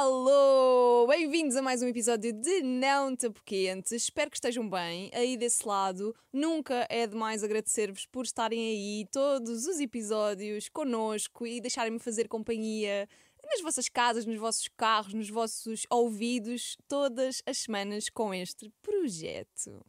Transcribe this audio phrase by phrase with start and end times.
[0.00, 1.08] Alô!
[1.08, 3.90] Bem-vindos a mais um episódio de Não Te Apoquentes.
[3.90, 6.14] Espero que estejam bem aí desse lado.
[6.32, 13.08] Nunca é demais agradecer-vos por estarem aí todos os episódios connosco e deixarem-me fazer companhia
[13.44, 19.84] nas vossas casas, nos vossos carros, nos vossos ouvidos, todas as semanas com este projeto.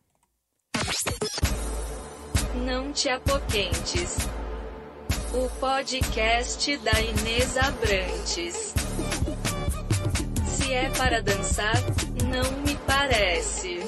[2.66, 4.18] Não te apoquentes.
[5.36, 8.74] O podcast da Inês Abrantes.
[10.72, 11.74] É para dançar,
[12.32, 13.80] não me parece.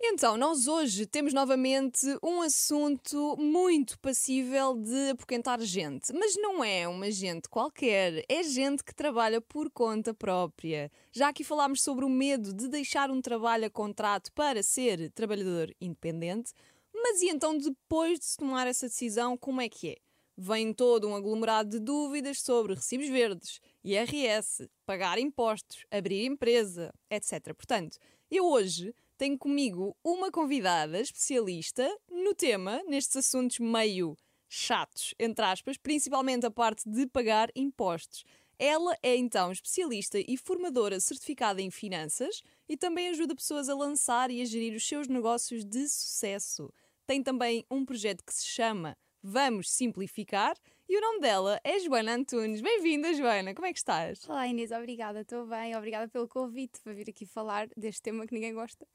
[0.00, 6.10] Então, nós hoje temos novamente um assunto muito passível de apoquentar gente.
[6.14, 10.90] Mas não é uma gente qualquer, é gente que trabalha por conta própria.
[11.12, 15.70] Já aqui falámos sobre o medo de deixar um trabalho a contrato para ser trabalhador
[15.80, 16.52] independente.
[16.94, 19.96] Mas e então, depois de se tomar essa decisão, como é que é?
[20.40, 27.54] Vem todo um aglomerado de dúvidas sobre recibos verdes, IRS, pagar impostos, abrir empresa, etc.
[27.54, 27.98] Portanto,
[28.30, 34.16] eu hoje tenho comigo uma convidada especialista no tema, nestes assuntos meio
[34.48, 38.24] chatos, entre aspas, principalmente a parte de pagar impostos.
[38.58, 44.30] Ela é então especialista e formadora certificada em finanças e também ajuda pessoas a lançar
[44.30, 46.72] e a gerir os seus negócios de sucesso.
[47.06, 50.56] Tem também um projeto que se chama Vamos Simplificar
[50.88, 52.62] e o nome dela é Joana Antunes.
[52.62, 54.26] Bem-vinda, Joana, como é que estás?
[54.26, 58.32] Olá Inês, obrigada, estou bem, obrigada pelo convite para vir aqui falar deste tema que
[58.32, 58.86] ninguém gosta.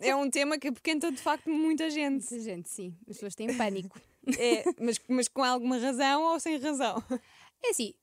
[0.00, 2.28] É, é um tema que apoquenta de facto muita gente.
[2.30, 4.00] Muita gente, sim, as pessoas têm pânico.
[4.38, 7.00] É, mas, mas com alguma razão ou sem razão?
[7.64, 7.94] É assim,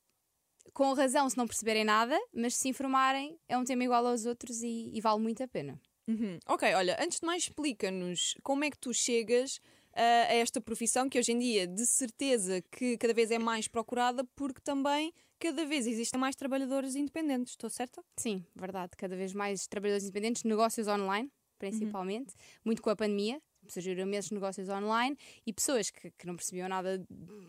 [0.74, 4.64] com razão se não perceberem nada, mas se informarem é um tema igual aos outros
[4.64, 5.78] e, e vale muito a pena.
[6.08, 6.40] Uhum.
[6.48, 9.60] Ok, olha, antes de mais explica-nos como é que tu chegas
[10.02, 14.24] a esta profissão que hoje em dia de certeza que cada vez é mais procurada
[14.36, 18.04] porque também cada vez existem mais trabalhadores independentes, estou certa?
[18.18, 22.62] Sim, verdade, cada vez mais trabalhadores independentes, negócios online principalmente, uhum.
[22.66, 26.98] muito com a pandemia, surgiram imensos negócios online e pessoas que, que, não percebiam nada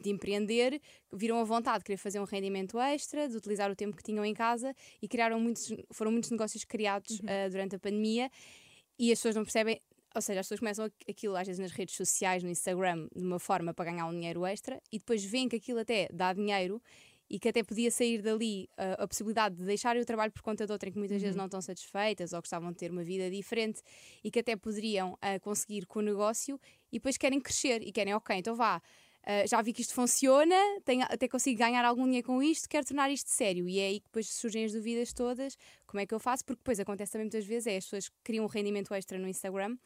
[0.01, 0.81] de empreender
[1.13, 4.25] viram a vontade de querer fazer um rendimento extra, de utilizar o tempo que tinham
[4.25, 7.27] em casa e criaram muitos, foram muitos negócios criados uhum.
[7.27, 8.31] uh, durante a pandemia
[8.99, 9.81] e as pessoas não percebem.
[10.15, 13.39] Ou seja, as pessoas começam aquilo às vezes nas redes sociais, no Instagram, de uma
[13.39, 16.81] forma para ganhar um dinheiro extra e depois veem que aquilo até dá dinheiro
[17.29, 20.67] e que até podia sair dali uh, a possibilidade de deixarem o trabalho por conta
[20.67, 21.23] de outra que muitas uhum.
[21.23, 23.83] vezes não estão satisfeitas ou gostavam de ter uma vida diferente
[24.23, 26.61] e que até poderiam uh, conseguir com o negócio
[26.93, 28.81] e depois querem crescer e querem, ok, então vá.
[29.25, 30.55] Uh, já vi que isto funciona,
[30.85, 33.67] tenho, até consigo ganhar algum dinheiro com isto, quero tornar isto sério.
[33.67, 36.45] E é aí que depois surgem as dúvidas todas: como é que eu faço?
[36.45, 39.77] Porque depois acontece também muitas vezes: é as pessoas criam um rendimento extra no Instagram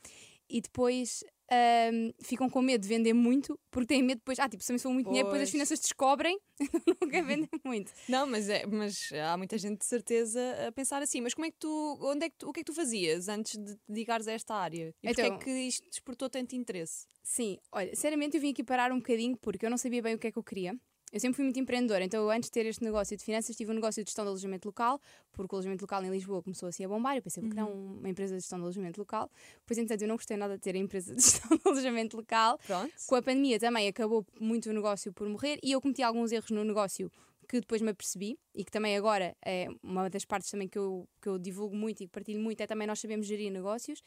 [0.48, 4.62] e depois um, ficam com medo de vender muito porque têm medo depois, ah, tipo,
[4.62, 5.14] se eu sou muito pois.
[5.14, 6.38] dinheiro, depois as finanças descobrem,
[7.10, 7.92] quer vender muito.
[8.09, 11.20] Não, mas, é, mas há muita gente de certeza a pensar assim.
[11.20, 13.28] Mas como é que tu, onde é que tu, o que é que tu fazias
[13.28, 14.94] antes de te dedicares a esta área?
[15.03, 17.06] E então, é que isto despertou tanto interesse?
[17.22, 20.19] Sim, olha, seriamente eu vim aqui parar um bocadinho porque eu não sabia bem o
[20.19, 20.78] que é que eu queria.
[21.12, 23.70] Eu sempre fui muito empreendedora, então eu, antes de ter este negócio de finanças tive
[23.70, 25.00] um negócio de gestão de alojamento local,
[25.32, 27.66] porque o alojamento local em Lisboa começou assim a bombar, eu pensei, porque uhum.
[27.66, 29.30] não uma empresa de gestão de alojamento local?
[29.66, 32.58] Pois então eu não gostei nada de ter a empresa de gestão de alojamento local.
[32.66, 32.92] Pronto.
[33.06, 36.50] Com a pandemia também acabou muito o negócio por morrer e eu cometi alguns erros
[36.50, 37.10] no negócio
[37.48, 41.08] que depois me apercebi e que também agora é uma das partes também que eu,
[41.20, 44.02] que eu divulgo muito e partilho muito é também nós sabemos gerir negócios.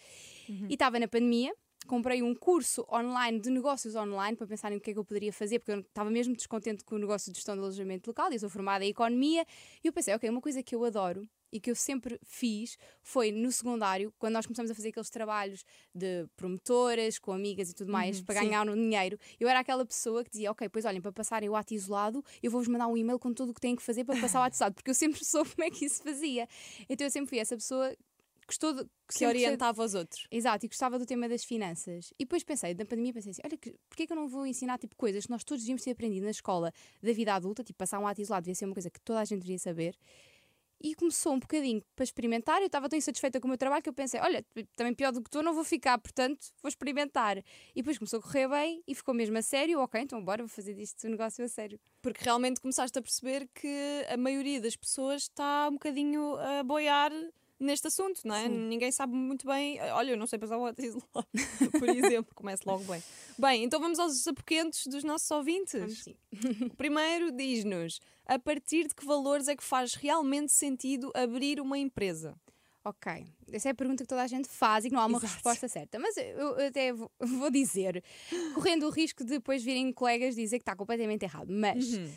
[0.48, 0.68] Uhum.
[0.70, 1.52] E estava na pandemia,
[1.88, 5.06] comprei um curso online de negócios online para pensar em o que é que eu
[5.06, 8.32] poderia fazer, porque eu estava mesmo descontente com o negócio de gestão de alojamento local
[8.32, 9.46] e eu sou formada em economia.
[9.84, 13.32] E eu pensei, ok, uma coisa que eu adoro e que eu sempre fiz foi
[13.32, 17.92] no secundário, quando nós começamos a fazer aqueles trabalhos de promotoras, com amigas e tudo
[17.92, 21.02] mais, uhum, para ganhar um dinheiro, eu era aquela pessoa que dizia, ok, pois olhem,
[21.02, 23.76] para passarem o ato isolado, eu vou-vos mandar um e-mail com tudo o que têm
[23.76, 26.02] que fazer para passar o ato isolado, porque eu sempre soube como é que isso
[26.02, 26.48] fazia.
[26.88, 27.94] Então eu sempre fui essa pessoa
[28.52, 30.28] gostou de, que se orientava aos outros.
[30.30, 32.14] Exato, e gostava do tema das finanças.
[32.20, 34.78] E depois pensei, na pandemia, pensei assim: olha, que, porquê que eu não vou ensinar
[34.78, 38.00] tipo coisas que nós todos devíamos ter aprendido na escola da vida adulta, tipo passar
[38.00, 39.98] um ato isolado, devia ser uma coisa que toda a gente deveria saber.
[40.84, 42.60] E começou um bocadinho para experimentar.
[42.60, 44.44] Eu estava tão insatisfeita com o meu trabalho que eu pensei: olha,
[44.76, 47.38] também pior do que tu, não vou ficar, portanto, vou experimentar.
[47.38, 47.44] E
[47.76, 49.80] depois começou a correr bem e ficou mesmo a sério.
[49.80, 51.80] Ok, então bora, vou fazer disto um negócio a sério.
[52.02, 57.12] Porque realmente começaste a perceber que a maioria das pessoas está um bocadinho a boiar
[57.62, 58.48] neste assunto, não é?
[58.48, 58.68] Sim.
[58.68, 59.80] Ninguém sabe muito bem.
[59.94, 61.02] Olha, eu não sei passar o WhatsApp
[61.80, 63.02] por exemplo, começa logo bem.
[63.38, 65.80] Bem, então vamos aos apoquentos dos nossos ouvintes.
[65.80, 66.16] Vamos sim.
[66.76, 72.36] Primeiro, diz-nos a partir de que valores é que faz realmente sentido abrir uma empresa?
[72.84, 75.20] Ok, essa é a pergunta que toda a gente faz e que não há uma
[75.20, 75.34] Exato.
[75.34, 76.00] resposta certa.
[76.00, 78.04] Mas eu, eu até vou, vou, dizer,
[78.56, 81.52] correndo o risco de depois virem colegas dizer que está completamente errado.
[81.52, 82.12] Mas uhum.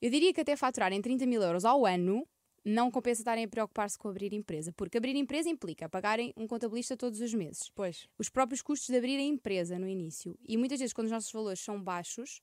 [0.00, 2.26] eu diria que até faturarem 30 mil euros ao ano
[2.64, 6.96] não compensa estarem a preocupar-se com abrir empresa, porque abrir empresa implica pagarem um contabilista
[6.96, 7.70] todos os meses.
[7.74, 8.08] Pois.
[8.18, 10.38] Os próprios custos de abrir a empresa no início.
[10.46, 12.40] E muitas vezes, quando os nossos valores são baixos,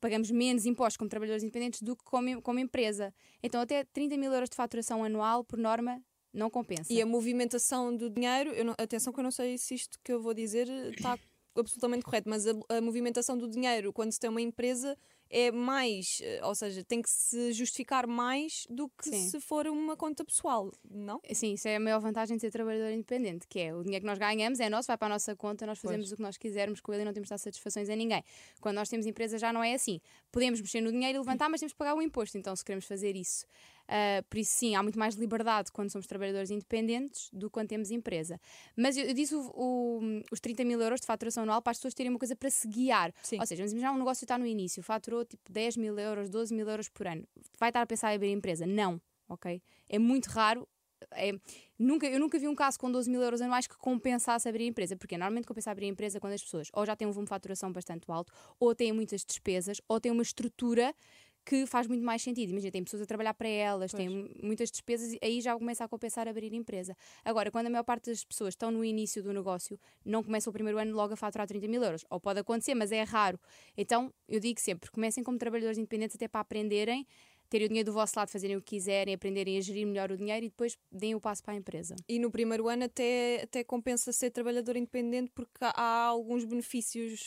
[0.00, 3.14] pagamos menos impostos como trabalhadores independentes do que como, como empresa.
[3.42, 6.02] Então, até 30 mil euros de faturação anual, por norma,
[6.32, 6.92] não compensa.
[6.92, 10.20] E a movimentação do dinheiro, não- atenção que eu não sei se isto que eu
[10.20, 11.18] vou dizer está
[11.54, 14.96] absolutamente correto, mas a, a movimentação do dinheiro quando se tem uma empresa
[15.32, 19.30] é mais, eh, ou seja, tem que se justificar mais do que Sim.
[19.30, 21.20] se for uma conta pessoal, não?
[21.32, 24.06] Sim, isso é a maior vantagem de ser trabalhador independente, que é o dinheiro que
[24.06, 26.12] nós ganhamos é nosso, vai para a nossa conta, nós fazemos Pois.
[26.12, 28.22] o que nós quisermos com ele e não temos de dar satisfações a ninguém.
[28.60, 30.02] Quando nós temos empresa já não é assim.
[30.30, 32.84] Podemos mexer no dinheiro e levantar, mas temos que pagar o imposto, então se queremos
[32.84, 33.46] fazer isso.
[33.88, 37.68] Ah, por isso, sim, há muito mais liberdade quando somos trabalhadores independentes do que quando
[37.68, 38.40] temos empresa.
[38.76, 40.00] Mas eu, eu disse o- o-
[40.30, 42.66] os 30 mil euros de faturação anual para as pessoas terem uma coisa para se
[42.68, 43.12] guiar.
[43.22, 43.38] Sim.
[43.40, 46.54] Ou seja, vamos imaginar um negócio está no início, faturou tipo 10 mil euros, 12
[46.54, 47.26] mil euros por ano.
[47.58, 48.66] Vai estar a pensar em abrir empresa?
[48.66, 49.60] Não, ok?
[49.88, 50.66] É muito raro.
[51.14, 51.32] É,
[51.76, 54.96] nunca, eu nunca vi um caso com 12 mil euros anuais que compensasse abrir empresa,
[54.96, 57.72] porque normalmente compensa abrir empresa quando as pessoas ou já têm um volume de faturação
[57.72, 60.94] bastante alto, ou têm muitas despesas, ou têm uma estrutura
[61.44, 62.50] que faz muito mais sentido.
[62.50, 65.84] Imagina, tem pessoas a trabalhar para elas, têm mu- muitas despesas e aí já começa
[65.84, 66.96] a compensar abrir empresa.
[67.24, 70.52] Agora, quando a maior parte das pessoas estão no início do negócio, não começam o
[70.54, 72.04] primeiro ano logo a faturar 30 mil euros.
[72.10, 73.38] Ou pode acontecer, mas é raro.
[73.76, 77.06] Então, eu digo sempre, comecem como trabalhadores independentes até para aprenderem,
[77.50, 80.16] terem o dinheiro do vosso lado, fazerem o que quiserem, aprenderem a gerir melhor o
[80.16, 81.94] dinheiro e depois deem o passo para a empresa.
[82.08, 87.20] E no primeiro ano até, até compensa ser trabalhador independente porque há, alguns benefícios,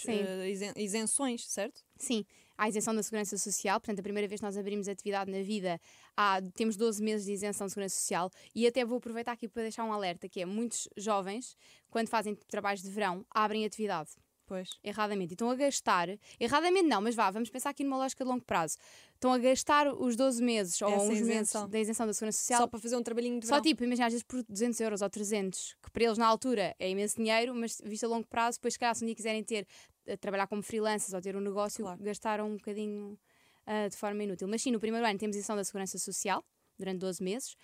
[0.47, 1.83] isen- isenções, certo?
[1.99, 2.25] Sim,
[2.57, 5.79] a isenção da segurança social, portanto, a primeira vez que nós abrimos atividade na vida,
[6.15, 9.63] há, temos 12 meses de isenção de segurança social e até vou aproveitar aqui para
[9.63, 11.55] deixar um alerta, que é muitos jovens,
[11.89, 14.11] quando fazem trabalhos de verão, abrem atividade.
[14.47, 14.69] Pois.
[14.83, 15.31] Erradamente.
[15.31, 16.07] E estão a gastar,
[16.39, 18.77] erradamente não, mas vá, vamos pensar aqui numa lógica de longo prazo.
[19.15, 21.67] Estão a gastar os 12 meses ou Essa uns meses isenção.
[21.67, 23.63] da isenção da segurança social Só para fazer um trabalhinho de só verão.
[23.63, 26.87] tipo, imagina, às vezes por 200 euros ou 300, que para eles na altura é
[26.87, 29.65] imenso dinheiro, mas visto a longo prazo, depois se calhar se um dia quiserem ter,
[30.05, 32.01] eh, trabalhar como freelancers ou ter um negócio, Claro.
[32.03, 33.17] gastaram um bocadinho
[33.65, 34.47] ah, de forma inútil.
[34.47, 36.43] Mas sim, no primeiro ano temos isenção da segurança social,
[36.77, 37.55] durante 12 meses,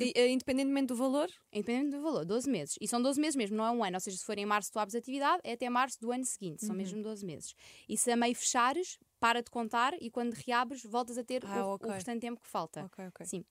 [0.00, 2.76] E, eh, independentemente do valor, independente do valor, 12 meses.
[2.80, 3.96] E são 12 meses mesmo, não é um ano.
[3.96, 6.62] Ou seja, se for em março tu abres atividade, é até março do ano seguinte,
[6.62, 6.68] Uhum.
[6.68, 7.54] são mesmo 12 meses.
[7.88, 11.66] E se a meio fechares, para de contar e quando reabres, voltas a ter Ah,
[11.66, 11.88] o, ok.
[11.88, 12.84] o restante tempo que falta.
[12.84, 13.26] Ok, ok.
[13.26, 13.44] Sim.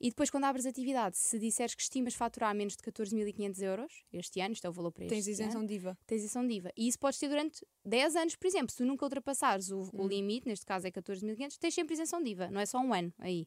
[0.00, 4.40] E depois, quando abres atividade, se disseres que estimas faturar menos de 14.500 euros este
[4.40, 5.98] ano, isto é o valor para este tens isenção ano, de IVA.
[6.06, 6.72] tens isenção de IVA.
[6.76, 8.70] E isso podes ter durante 10 anos, por exemplo.
[8.70, 12.30] Se tu nunca ultrapassares o, o limite, neste caso é 14.500, tens sempre isenção de
[12.30, 12.50] IVA.
[12.50, 13.46] Não é só um ano aí.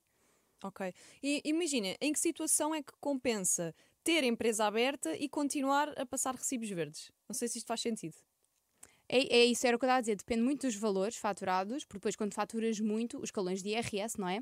[0.63, 0.93] Ok.
[1.23, 3.73] E imagina, em que situação é que compensa
[4.03, 7.11] ter a empresa aberta e continuar a passar recibos verdes?
[7.27, 8.15] Não sei se isto faz sentido.
[9.13, 10.15] É, é isso, era o que eu estava a dizer.
[10.15, 14.29] Depende muito dos valores faturados, porque depois, quando faturas muito, os escalões de IRS, não
[14.29, 14.39] é?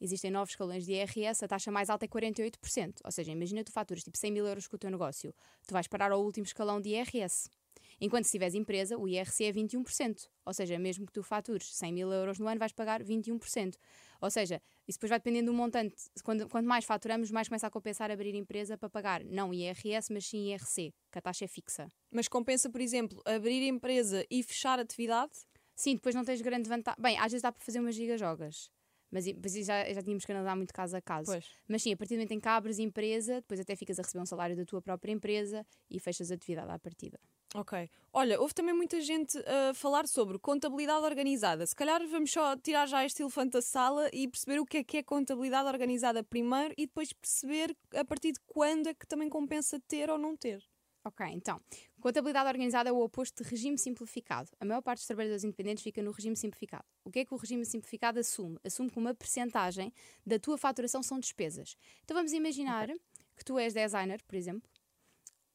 [0.00, 3.00] Existem novos escalões de IRS, a taxa mais alta é 48%.
[3.04, 5.34] Ou seja, imagina tu faturas tipo 100 mil euros com o teu negócio,
[5.66, 7.50] tu vais parar ao último escalão de IRS.
[8.00, 10.28] Enquanto se tiveres empresa, o IRC é 21%.
[10.44, 13.74] Ou seja, mesmo que tu fatures 100 mil euros no ano, vais pagar 21%.
[14.20, 15.96] Ou seja, isso depois vai dependendo do montante.
[16.22, 20.26] Quando, quanto mais faturamos, mais começa a compensar abrir empresa para pagar não IRS, mas
[20.26, 21.88] sim IRC, que a taxa é fixa.
[22.10, 25.32] Mas compensa, por exemplo, abrir empresa e fechar atividade?
[25.74, 27.00] Sim, depois não tens grande vantagem.
[27.00, 28.70] Bem, às vezes dá para fazer umas gigajogas.
[29.10, 31.32] Mas, mas já, já tínhamos que analisar muito caso a caso.
[31.32, 31.46] Pois.
[31.66, 34.22] Mas sim, a partir do momento em que abres empresa, depois até ficas a receber
[34.22, 37.18] um salário da tua própria empresa e fechas a atividade à partida.
[37.54, 37.88] Ok.
[38.12, 41.66] Olha, houve também muita gente a falar sobre contabilidade organizada.
[41.66, 44.84] Se calhar vamos só tirar já este elefante da sala e perceber o que é
[44.84, 49.28] que é contabilidade organizada primeiro e depois perceber a partir de quando é que também
[49.28, 50.62] compensa ter ou não ter.
[51.04, 51.58] Ok, então,
[52.00, 54.50] contabilidade organizada é o oposto de regime simplificado.
[54.60, 56.84] A maior parte dos trabalhadores independentes fica no regime simplificado.
[57.02, 58.58] O que é que o regime simplificado assume?
[58.62, 59.92] Assume que uma percentagem
[60.26, 61.76] da tua faturação são despesas.
[62.04, 62.88] Então vamos imaginar
[63.36, 64.68] que tu és designer, por exemplo,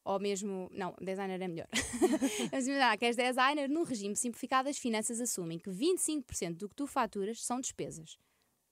[0.03, 0.69] ou mesmo.
[0.72, 1.67] Não, designer é melhor.
[2.51, 6.75] Vamos imaginar que és designer, no regime simplificado, as finanças assumem que 25% do que
[6.75, 8.17] tu faturas são despesas.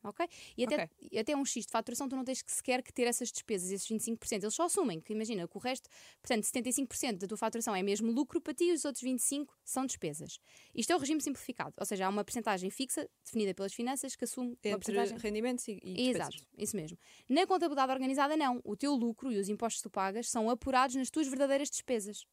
[0.04, 0.28] Ok?
[0.58, 3.04] E até, e até um X de faturação, tu não tens que sequer que ter
[3.04, 4.44] essas despesas, esses 25%.
[4.44, 5.88] Eles só assumem que, imagina, que o resto,
[6.22, 9.86] portanto, 75% da tua faturação é mesmo lucro para ti e os outros 25% são
[9.86, 10.40] despesas.
[10.74, 14.24] Isto é o regime simplificado, ou seja, há uma percentagem fixa, definida pelas finanças, que
[14.24, 15.18] assume uma Entre percentagem.
[15.18, 16.36] rendimentos e, e despesas.
[16.36, 16.98] Exato, isso mesmo.
[17.30, 18.60] Na contabilidade organizada, não.
[18.64, 22.26] O teu lucro e os impostos que tu pagas são apurados nas tuas verdadeiras despesas.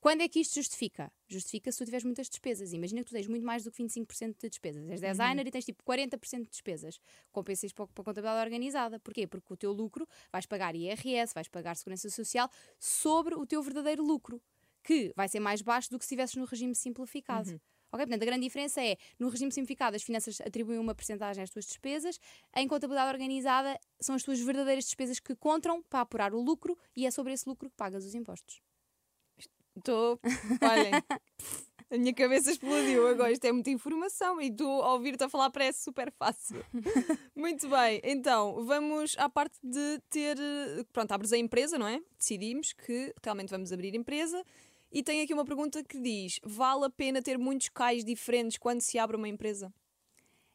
[0.00, 1.12] Quando é que isto justifica?
[1.26, 2.72] Justifica se tu tiveres muitas despesas.
[2.72, 4.88] Imagina que tu tens muito mais do que 25% de despesas.
[4.88, 7.00] És designer e tens tipo 40% de despesas.
[7.32, 9.00] Compensa isto para para a contabilidade organizada.
[9.00, 9.26] Porquê?
[9.26, 14.04] Porque o teu lucro vais pagar IRS, vais pagar Segurança Social sobre o teu verdadeiro
[14.04, 14.40] lucro,
[14.84, 17.60] que vai ser mais baixo do que se estivesses no regime simplificado.
[17.90, 18.06] Ok?
[18.06, 21.64] Portanto, a grande diferença é, no regime simplificado, as finanças atribuem uma porcentagem às tuas
[21.64, 22.20] despesas,
[22.54, 27.06] em contabilidade organizada, são as tuas verdadeiras despesas que contam para apurar o lucro e
[27.06, 28.60] é sobre esse lucro que pagas os impostos.
[29.78, 30.20] Estou.
[30.62, 30.92] Olhem.
[31.90, 33.32] A minha cabeça explodiu agora.
[33.32, 36.62] Isto é muita informação e tu a ouvir-te a falar parece super fácil.
[37.34, 40.36] Muito bem, então vamos à parte de ter.
[40.92, 42.02] Pronto, abres a empresa, não é?
[42.18, 44.44] Decidimos que realmente vamos abrir empresa.
[44.92, 48.82] E tem aqui uma pergunta que diz: vale a pena ter muitos cais diferentes quando
[48.82, 49.72] se abre uma empresa?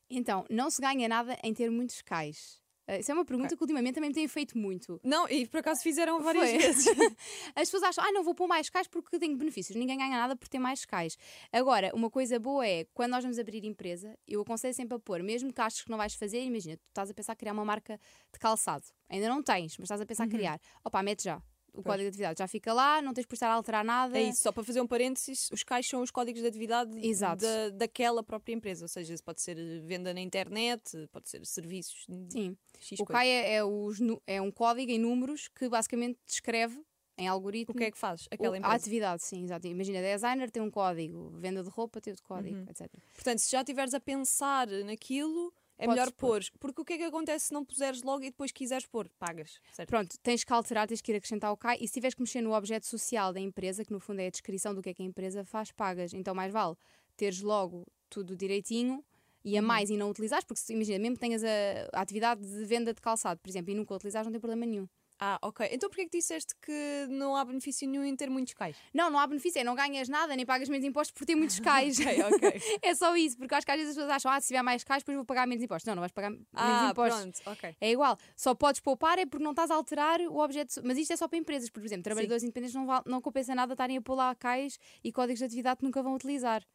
[0.09, 2.61] Então, não se ganha nada em ter muitos cais.
[2.87, 4.99] Uh, isso é uma pergunta que ultimamente também me têm feito muito.
[5.03, 6.57] Não, e por acaso fizeram várias Foi.
[6.59, 6.85] vezes.
[7.55, 9.75] As pessoas acham, ah, não vou pôr mais cais porque tenho benefícios.
[9.75, 11.17] Ninguém ganha nada por ter mais cais.
[11.51, 15.23] Agora, uma coisa boa é, quando nós vamos abrir empresa, eu aconselho sempre a pôr,
[15.23, 17.65] mesmo que achas que não vais fazer, imagina, tu estás a pensar em criar uma
[17.65, 17.99] marca
[18.31, 18.85] de calçado.
[19.09, 20.59] Ainda não tens, mas estás a pensar em criar.
[20.83, 21.41] Opa, mete já.
[21.73, 24.17] O código de atividade já fica lá, não tens por estar a alterar nada.
[24.17, 26.91] É isso, só para fazer um parênteses, os cais são os códigos de atividade
[27.37, 28.85] da, daquela própria empresa.
[28.85, 32.05] Ou seja, pode ser venda na internet, pode ser serviços.
[32.29, 32.55] Sim.
[32.79, 33.05] X O.
[33.05, 36.79] CAI é, é os é um código em números que basicamente descreve
[37.17, 38.75] em algoritmo O que é que faz aquela a empresa?
[38.75, 39.67] atividade, sim, exato.
[39.67, 42.65] Imagina, designer tem um código, venda de roupa tem outro código, Uhum.
[42.69, 42.87] etc.
[43.13, 45.53] Portanto, se já estiveres a pensar naquilo,
[45.83, 46.43] é melhor pôr.
[46.43, 46.59] pôr.
[46.59, 49.09] Porque o que é que acontece se não puseres logo e depois quiseres pôr?
[49.19, 49.59] Pagas.
[49.71, 49.89] Certo?
[49.89, 52.41] Pronto, tens que alterar, tens que ir acrescentar o CAI e se tiveres que mexer
[52.41, 55.01] no objeto social da empresa, que no fundo é a descrição do que é que
[55.01, 56.13] a empresa faz, pagas.
[56.13, 56.75] Então mais vale
[57.15, 59.03] teres logo tudo direitinho
[59.43, 59.67] e a Uhum.
[59.67, 61.47] mais e não utilizares, porque imagina, mesmo que tenhas a,
[61.93, 64.87] a atividade de venda de calçado, por exemplo, e nunca utilizares, não tem problema nenhum.
[65.25, 65.69] Ah, ok.
[65.71, 68.75] Então porquê é que disseste que não há benefício nenhum em ter muitos cais?
[68.93, 71.59] Não, não há benefício, é não ganhas nada, nem pagas menos impostos por ter muitos
[71.61, 71.97] cais.
[71.97, 72.61] Ok, ok.
[72.83, 74.83] é só isso, porque acho que às vezes as pessoas acham, ah, se tiver mais
[74.83, 75.87] cais, depois vou pagar menos impostos.
[75.87, 77.21] Não, não vais pagar menos ah, impostos.
[77.21, 77.73] pronto, ok.
[77.79, 80.81] É igual, só podes poupar é porque não estás a alterar o objeto.
[80.83, 83.95] Mas isto é só para empresas, por exemplo, trabalhadores independentes não, não compensa nada estarem
[83.95, 86.65] a pôr lá cais e códigos de atividade que nunca vão utilizar.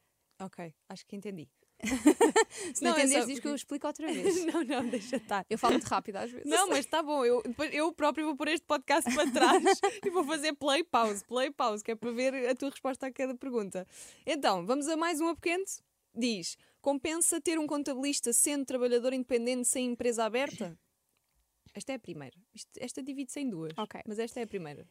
[0.40, 1.50] Ok, acho que entendi.
[2.74, 4.44] Se não, Não, é entenderes, só diz que eu explico outra vez.
[4.46, 5.46] não, não, deixa estar.
[5.48, 6.46] Eu falo muito rápido às vezes.
[6.46, 7.24] Não, mas está bom.
[7.24, 9.62] Eu, depois eu próprio vou pôr este podcast para trás
[10.04, 13.12] e vou fazer play pause, play pause, que é para ver a tua resposta a
[13.12, 13.86] cada pergunta.
[14.26, 15.64] Então, vamos a mais uma pequeno.
[16.14, 20.76] Diz: compensa ter um contabilista sendo trabalhador independente sem empresa aberta?
[21.74, 22.36] Esta é a primeira.
[22.52, 23.72] Isto- esta divide-se em duas.
[23.76, 24.00] Ok.
[24.06, 24.84] Mas esta é a primeira.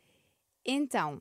[0.65, 1.20] Então,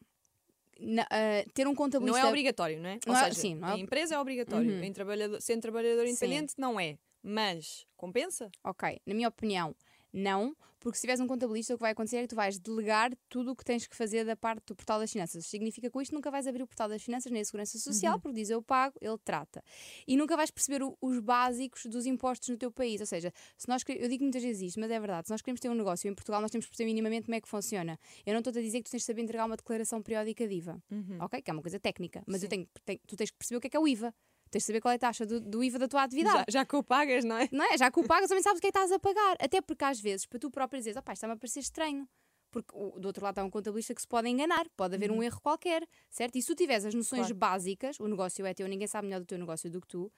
[0.80, 2.18] na- ah, ter um contabilista.
[2.21, 2.99] Não é obrigatório, não é?
[3.06, 4.71] Não Ou é- seja, sim, não é- em empresa é obrigatório.
[4.71, 4.83] Uhum.
[4.83, 6.11] Em trabalhador, sendo trabalhador Sim.
[6.11, 6.99] independente, não é.
[7.23, 8.50] Mas compensa?
[8.62, 9.75] Ok, na minha opinião,
[10.13, 13.11] não, porque se tiveres um contabilista, o que vai acontecer é que tu vais delegar
[13.29, 15.45] tudo o que tens que fazer da parte do portal das finanças.
[15.47, 18.15] Significa que com isto nunca vais abrir o portal das finanças nem a segurança social,
[18.15, 18.21] Uhum.
[18.21, 19.63] porque diz eu pago, ele trata.
[20.07, 23.01] E nunca vais perceber o- os básicos dos impostos no teu país.
[23.01, 25.61] Ou seja, se nós, eu digo muitas vezes isto, mas é verdade, se nós queremos
[25.61, 27.99] ter um negócio em Portugal, nós temos que perceber minimamente como é que funciona.
[28.25, 30.55] Eu não estou a dizer que tu tens de saber entregar uma declaração periódica de
[30.55, 30.81] IVA,
[31.21, 31.43] ok?
[31.43, 33.71] Que é uma coisa técnica, mas tenho, tenho- tu tens que perceber o que é
[33.71, 34.15] que é o IVA.
[34.50, 36.45] Tens de saber qual é a taxa do, do IVA da tua atividade.
[36.49, 37.49] Já, já que o pagas, não é?
[37.53, 37.76] Não é?
[37.76, 39.37] Já que o pagas, também sabes o que é que estás a pagar.
[39.41, 42.09] Até porque às vezes, para tu próprio dizeres, opá, está-me a parecer estranho.
[42.50, 45.41] Porque do outro lado está um contabilista que se pode enganar, pode haver um erro
[45.43, 46.37] qualquer, certo?
[46.37, 47.35] E se tu tiveres as noções Claro.
[47.35, 50.11] básicas, o negócio é teu, ninguém sabe melhor do teu negócio do que tu.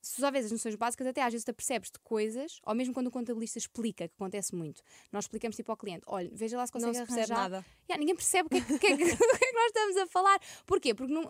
[0.00, 2.72] Se tu só vês as noções básicas, até às vezes te apercebes de coisas, ou
[2.74, 4.80] mesmo quando o contabilista explica, que acontece muito.
[5.12, 7.50] Nós explicamos tipo ao cliente: olha, veja lá se Não consegue se percebe arranjar.
[7.50, 7.66] nada.
[7.90, 10.06] Yeah, ninguém percebe o que, é que, que é que- é que nós estamos a
[10.06, 10.38] falar.
[10.64, 10.94] Porquê?
[10.94, 11.28] Porque nu-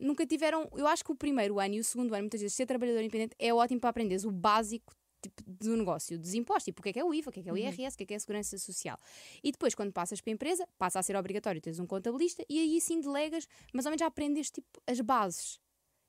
[0.00, 0.68] nunca tiveram.
[0.76, 3.36] Eu acho que o primeiro ano e o segundo ano, muitas vezes, ser trabalhador independente
[3.38, 6.92] é ótimo para aprenderes o básico tipo, do negócio, dos impostos, tipo o que é
[6.94, 8.14] que é o IVA, o que é que é o IRS, o que é que
[8.14, 8.98] é a segurança social.
[9.44, 12.58] E depois, quando passas para a empresa, passa a ser obrigatório teres um contabilista e
[12.58, 15.60] aí sim delegas, mas ao menos já aprendes tipo, as bases.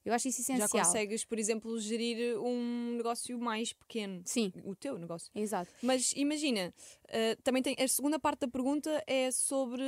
[0.03, 0.83] Eu acho isso Já essencial.
[0.85, 4.23] consegues, por exemplo, gerir um negócio mais pequeno.
[4.25, 5.29] Sim, O teu negócio.
[5.35, 5.71] exato.
[5.83, 6.73] Mas imagina,
[7.07, 9.83] eh, também tem a segunda parte da pergunta é sobre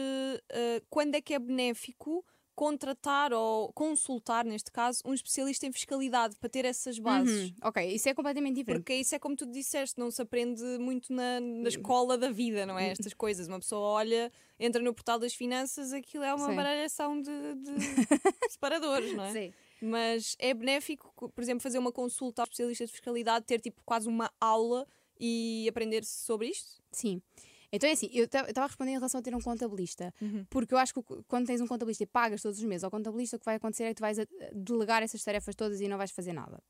[0.50, 2.24] eh, quando é que é benéfico
[2.56, 7.50] contratar ou consultar, neste caso, um especialista em fiscalidade para ter essas bases.
[7.50, 7.56] Uhum.
[7.64, 8.80] Ok, isso é completamente diferente.
[8.82, 12.66] Porque isso é como tu disseste, não se aprende muito na, na escola da vida,
[12.66, 12.90] não é?
[12.90, 13.48] Estas coisas.
[13.48, 16.56] Uma pessoa olha, entra no portal das finanças, aquilo é uma Sim.
[16.56, 17.72] baralhação de, de
[18.50, 19.32] separadores, não é?
[19.32, 19.54] Sim.
[19.82, 23.82] Mas é benéfico, co- por exemplo, fazer uma consulta ao especialista de fiscalidade, ter tipo
[23.86, 24.88] quase uma aula
[25.20, 26.82] e aprender sobre isto?
[26.92, 27.22] Sim.
[27.75, 30.46] Então é assim, eu estava a responder em relação a ter um contabilista, Uhum.
[30.48, 33.36] porque eu acho que quando tens um contabilista e pagas todos os meses ao contabilista,
[33.36, 35.98] o que vai acontecer é que tu vais a- delegar essas tarefas todas e não
[35.98, 36.62] vais fazer nada.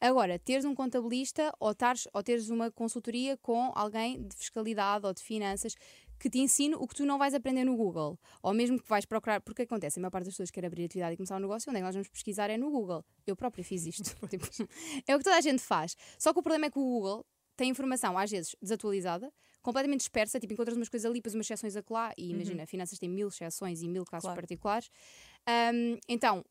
[0.00, 5.14] Agora, teres um contabilista ou, tares, ou teres uma consultoria com alguém de fiscalidade ou
[5.14, 5.74] de finanças
[6.18, 9.04] que te ensine o que tu não vais aprender no Google, ou mesmo que vais
[9.06, 11.70] procurar, porque acontece, a maior parte das pessoas quer abrir atividade e começar um negócio,
[11.70, 13.04] onde é que nós vamos pesquisar é no Google.
[13.24, 14.02] Eu própria fiz isto.
[14.28, 14.44] Tipo,
[15.06, 15.96] é o que toda a gente faz.
[16.18, 17.24] Só que o problema é que o Google
[17.56, 19.32] tem informação, às vezes, desatualizada,
[19.68, 23.08] completamente dispersa, tipo, encontras umas coisas ali, depois umas exceções acolá, e imagina, finanças têm
[23.08, 24.40] mil exceções e mil casos Claro.
[24.40, 24.88] particulares.
[25.46, 26.44] Ahm, então,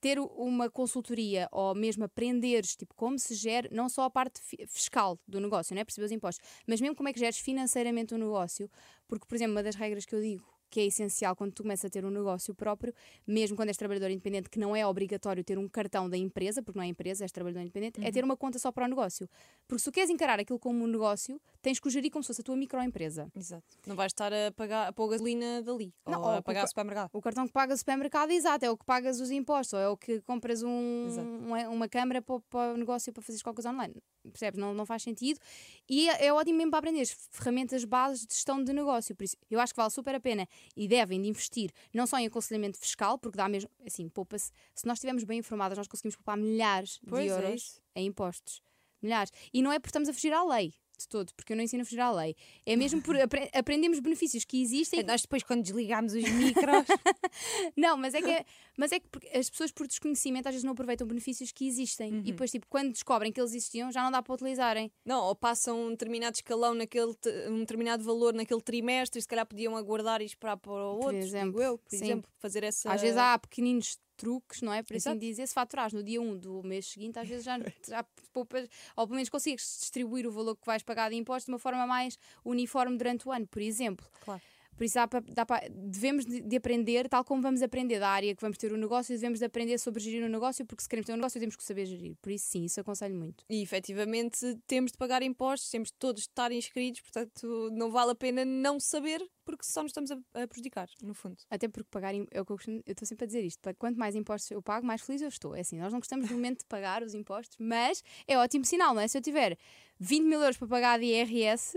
[0.00, 4.66] ter uma consultoria ou mesmo aprenderes tipo, como se gera não só a parte fi-
[4.68, 5.84] fiscal do negócio, não é?
[5.84, 8.70] perceber os impostos, mas mesmo como é que geres financeiramente o negócio,
[9.08, 11.84] porque, por exemplo, uma das regras que eu digo que é essencial quando tu começas
[11.84, 12.92] a ter um negócio próprio,
[13.26, 16.78] mesmo quando és trabalhador independente, que não é obrigatório ter um cartão da empresa, porque
[16.78, 19.28] não é empresa, és trabalhador independente, é ter uma conta só para o negócio.
[19.66, 22.28] Porque se tu queres encarar aquilo como um negócio, tens que o gerir como se
[22.28, 23.30] fosse a tua microempresa.
[23.36, 23.64] Exato.
[23.86, 25.92] Não vais estar a pagar a pôr gasolina dali.
[26.06, 27.10] Não, ou ou a pagar o supermercado.
[27.12, 29.88] O cartão que pagas o supermercado, exato, é o que pagas os impostos, ou é
[29.88, 31.06] o que compras um,
[31.46, 33.94] uma, uma câmara para, o- para o negócio para fazeres qualquer coisa online.
[34.30, 34.60] Percebes?
[34.60, 35.40] Não, não faz sentido.
[35.88, 39.14] E é, é ótimo mesmo para aprender ferramentas bases de gestão de negócio.
[39.16, 40.46] Por isso, eu acho que vale super a pena
[40.76, 44.52] e devem de investir não só em aconselhamento fiscal, porque dá mesmo, assim, poupa-se.
[44.74, 47.82] Se nós estivermos bem informadas, nós conseguimos poupar milhares Pois de é euros isso.
[47.94, 48.60] em impostos.
[49.00, 49.32] Milhares.
[49.52, 50.74] E não é porque estamos a fugir à lei.
[50.98, 52.34] De todo, porque eu não ensino a fugir à lei.
[52.66, 56.86] É mesmo por apre- aprendemos benefícios que existem Nós depois, quando desligámos os micros.
[57.76, 58.44] não, mas é que, é-
[58.76, 62.12] mas é que as pessoas, por desconhecimento, às vezes não aproveitam benefícios que existem.
[62.12, 62.18] Uhum.
[62.20, 64.90] E depois, tipo, quando descobrem que eles existiam, já não dá para utilizarem.
[65.04, 67.14] não, ou passam um determinado escalão naquele,
[67.48, 71.16] um determinado valor naquele trimestre, e se calhar podiam aguardar e esperar para o outro.
[71.16, 72.04] exemplo, digo eu, por sim.
[72.04, 72.90] exemplo, fazer essa.
[72.92, 74.82] Às vezes há pequeninos truques, não é?
[74.82, 77.56] Por assim dizer, se faturares no dia 1 do mês seguinte, às vezes já,
[77.88, 81.52] já poupas, ou pelo menos consegues distribuir o valor que vais pagar de impostos de
[81.52, 84.04] uma forma mais uniforme durante o ano, por exemplo.
[84.20, 84.42] Claro.
[84.78, 88.08] Por isso dá pa- dá pa- devemos de, de aprender, tal como vamos aprender da
[88.08, 90.88] área que vamos ter o negócio, devemos de aprender sobre gerir o negócio, porque se
[90.88, 92.14] queremos ter um negócio temos que saber gerir.
[92.22, 93.44] Por isso sim, isso aconselho muito.
[93.50, 98.14] E efetivamente temos de pagar impostos, temos de todos estar inscritos, portanto não vale a
[98.14, 101.36] pena não saber, porque só nos estamos a, a prejudicar, no fundo.
[101.50, 103.98] Até porque pagar é o que eu costumo, eu estou sempre a dizer isto, quanto
[103.98, 105.56] mais impostos eu pago, mais feliz eu estou.
[105.56, 108.94] É assim, nós não gostamos do momento de pagar os impostos, mas é ótimo sinal,
[108.94, 109.08] não é?
[109.08, 109.58] Se eu tiver
[109.98, 111.76] 20 mil euros para pagar de IRS,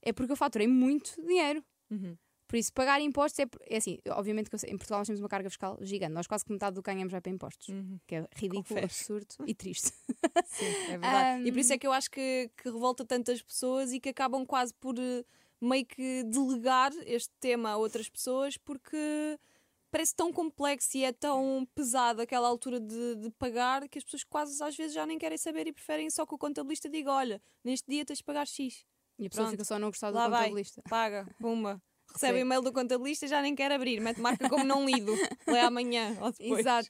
[0.00, 1.62] é porque eu faturei muito dinheiro.
[1.90, 2.16] Uhum.
[2.48, 5.50] Por isso, pagar impostos é, é assim, obviamente que em Portugal nós temos uma carga
[5.50, 8.00] fiscal gigante, nós quase que metade do que ganhamos vai para impostos, Uhum.
[8.06, 9.92] que é ridículo, absurdo e triste.
[10.46, 11.46] Sim, é verdade.
[11.46, 14.46] E por isso é que eu acho que, que revolta tantas pessoas e que acabam
[14.46, 15.24] quase por eh,
[15.60, 19.38] meio que delegar este tema a outras pessoas porque
[19.90, 24.24] parece tão complexo e é tão pesado aquela altura de, de pagar que as pessoas
[24.24, 27.42] quase às vezes já nem querem saber e preferem só que o contabilista diga: olha,
[27.62, 28.86] neste dia tens de pagar X.
[29.18, 29.50] E a pessoa Pronto.
[29.50, 30.44] fica só não gostar do Lá vai.
[30.44, 30.82] contabilista.
[30.88, 31.82] Paga, pumba.
[32.12, 32.38] Recebe Sim.
[32.38, 35.12] o e-mail do contabilista já nem quer abrir, mete marca como não lido.
[35.46, 36.60] Lê amanhã ou depois.
[36.60, 36.88] Exato.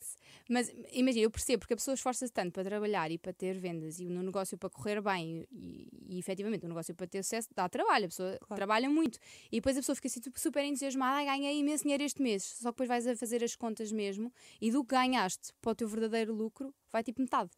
[0.48, 3.98] Mas imagina, eu percebo, porque a pessoa esforça-se tanto para trabalhar e para ter vendas
[4.00, 7.48] e no negócio para correr bem e, e, e efetivamente o negócio para ter sucesso
[7.54, 8.56] dá trabalho, a pessoa Claro.
[8.56, 9.18] trabalha muito.
[9.52, 12.42] E depois a pessoa fica assim tipo, super entusiasmada, "Ai, ganhei imenso dinheiro este mês.
[12.44, 15.74] Só que depois vais a fazer as contas mesmo e do que ganhaste para o
[15.74, 17.50] teu verdadeiro lucro vai tipo metade.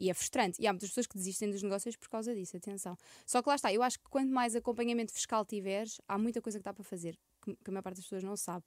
[0.00, 0.60] E é frustrante.
[0.60, 2.96] E há muitas pessoas que desistem dos negócios por causa disso, atenção.
[3.26, 6.58] Só que lá está, eu acho que quanto mais acompanhamento fiscal tiveres, há muita coisa
[6.58, 8.64] que dá para fazer, que, a maior parte das pessoas não sabe.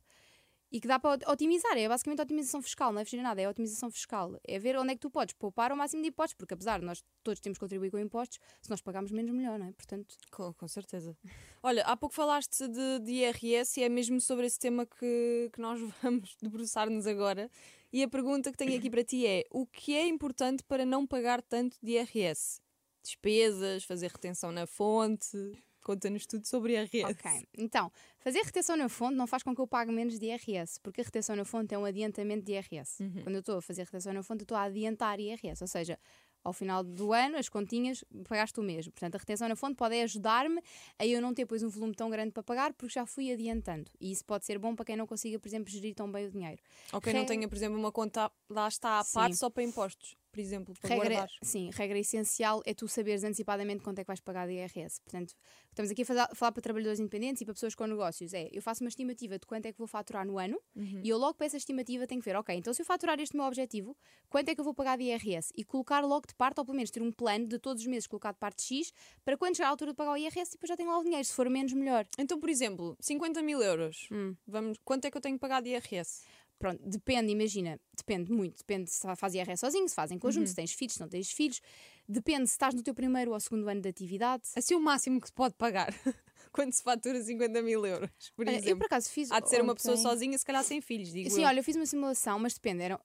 [0.72, 3.40] E que dá para ot- otimizar, é basicamente otimização fiscal, não é fugir a nada,
[3.40, 4.40] é otimização fiscal.
[4.44, 6.86] É ver onde é que tu podes poupar o máximo de impostos, porque apesar de
[6.86, 9.72] nós todos temos que contribuir com impostos, se nós pagarmos menos, melhor, não é?
[9.72, 11.16] Portanto, Com, com certeza.
[11.62, 15.62] Olha, há pouco falaste de, de IRS e é mesmo sobre esse tema que, que
[15.62, 17.52] nós vamos debruçar-nos agora.
[17.94, 21.06] E a pergunta que tenho aqui para ti é: o que é importante para não
[21.06, 22.60] pagar tanto de IRS?
[23.04, 25.38] Despesas, fazer retenção na fonte?
[25.84, 27.12] Conta-nos tudo sobre IRS.
[27.12, 27.48] ok.
[27.56, 31.02] Então, fazer retenção na fonte não faz com que eu pague menos de IRS, porque
[31.02, 33.04] a retenção na fonte é um adiantamento de IRS.
[33.04, 33.22] Uhum.
[33.24, 36.00] Quando eu estou a fazer retenção na fonte, eu estou a adiantar IRS, ou seja,
[36.44, 38.92] ao final do ano, as continhas pagaste o mesmo.
[38.92, 40.62] Portanto, a retenção na fonte pode ajudar-me
[41.00, 43.90] a eu não ter depois um volume tão grande para pagar, porque já fui adiantando.
[44.00, 46.32] E isso pode ser bom para quem não consiga, por exemplo, gerir tão bem o
[46.32, 46.62] dinheiro.
[46.92, 49.14] Ou quem não Re- tenha, por exemplo, uma conta lá está à Sim.
[49.14, 51.30] parte só para impostos, por exemplo, para Regra, guardar.
[51.44, 55.00] sim, regra essencial é tu saberes antecipadamente quanto é que vais pagar de IRS.
[55.02, 55.36] Portanto,
[55.70, 58.34] estamos aqui a falar, falar para trabalhadores independentes e para pessoas com negócios.
[58.34, 61.02] É, eu faço uma estimativa de quanto é que vou faturar no ano Uhum.
[61.04, 63.36] e eu logo para essa estimativa tenho que ver, ok, então se eu faturar este
[63.38, 63.96] meu objetivo,
[64.28, 65.54] quanto é que eu vou pagar de IRS?
[65.56, 68.08] E colocar logo de parte, ou pelo menos ter um plano de todos os meses
[68.08, 68.92] colocar de parte X,
[69.24, 71.24] para quando chegar a altura de pagar o IRS, depois já tenho lá o dinheiro.
[71.24, 72.08] Se for menos, melhor.
[72.18, 74.08] Então, por exemplo, 50 mil euros.
[74.12, 74.36] Hum.
[74.48, 76.24] Vamos, quanto é que eu tenho que pagar de IRS?
[76.64, 80.56] Pronto, depende, imagina, depende muito, depende se faz IRS sozinho, se faz em conjunto, se
[80.56, 81.60] tens filhos, se não tens filhos,
[82.08, 84.44] depende se estás no teu primeiro ou segundo ano de atividade.
[84.56, 85.94] Assim, o máximo que se pode pagar
[86.54, 88.78] quando se fatura 50 mil euros, por Olha, eu exemplo.
[88.78, 89.30] por acaso fiz.
[89.30, 91.48] Há de ser uma pessoa sozinha, se calhar sem filhos, digo Sim, eu.
[91.50, 92.98] olha, eu fiz uma simulação, mas depende, era,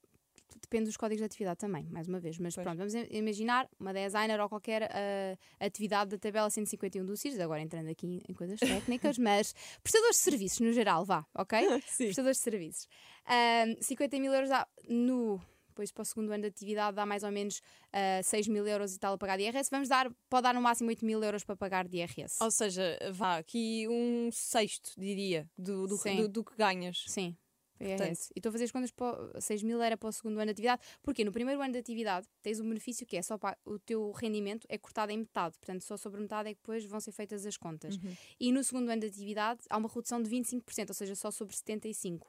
[0.69, 2.37] depende dos códigos de atividade também, mais uma vez.
[2.37, 2.63] Mas Pois.
[2.63, 7.39] pronto, vamos im- imaginar uma designer ou qualquer ah, atividade da tabela 151 do CIRS,
[7.39, 11.59] agora entrando aqui em, em coisas técnicas, mas prestadores de serviços no geral, vá, ok?
[11.87, 12.05] Sim.
[12.05, 12.87] Prestadores de serviços.
[13.25, 14.49] Ah, 50 mil euros
[14.87, 15.41] no.
[15.69, 17.61] Depois para o segundo ano de atividade dá mais ou menos
[17.93, 19.69] ah, 6 mil euros e tal a pagar de IRS.
[19.71, 22.35] Vamos dar, pode dar no máximo 8 mil euros para pagar de IRS.
[22.43, 27.05] Ou seja, vá aqui um sexto, diria, do, do, do, do que ganhas.
[27.07, 27.35] Sim.
[27.79, 28.31] IRS.
[28.35, 30.51] E estou a fazer as contas para 6 mil era para o segundo ano de
[30.51, 33.79] atividade, porque no primeiro ano de atividade tens um benefício que é só para o
[33.79, 37.11] teu rendimento é cortado em metade, portanto só sobre metade é que depois vão ser
[37.11, 37.95] feitas as contas.
[37.95, 38.15] Uhum.
[38.39, 41.55] E no segundo ano de atividade há uma redução de 25%, ou seja, só sobre
[41.55, 42.21] 75%.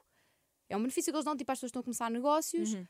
[0.69, 2.87] É um benefício que eles dão tipo às pessoas que estão a começar negócios, Uhum.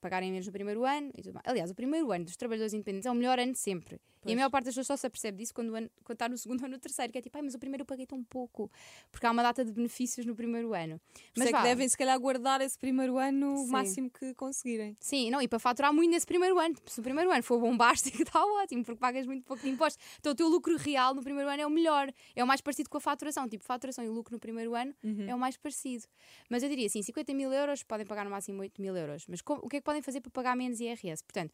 [0.00, 1.46] Pagarem menos no primeiro ano e tudo mais.
[1.46, 3.96] Aliás, o primeiro ano dos trabalhadores independentes é o melhor ano de sempre.
[3.96, 4.32] E Pois.
[4.34, 6.60] a maior parte das pessoas só se apercebe disso quando, ano- quando está no segundo
[6.64, 8.70] ou no terceiro, que é tipo, ai, mas o primeiro eu paguei tão pouco.
[9.10, 11.00] Porque há uma data de benefícios no primeiro ano.
[11.36, 14.94] Mas é que devem, se calhar, guardar esse primeiro ano o máximo que conseguirem.
[15.00, 16.76] Sim, não, e para faturar muito nesse primeiro ano.
[16.84, 20.04] Se o primeiro ano for bombástico, está ótimo, porque pagas muito pouco de impostos.
[20.18, 22.12] Então o teu lucro real no primeiro ano é o melhor.
[22.36, 23.48] É o mais parecido com a faturação.
[23.48, 24.94] Tipo, faturação e lucro no primeiro ano
[25.26, 26.04] é o mais parecido.
[26.50, 29.24] Mas eu diria assim: 50 mil euros podem pagar no máximo 8 mil euros.
[29.26, 31.22] Mas como- que é que podem fazer para pagar menos IRS?
[31.24, 31.52] Portanto,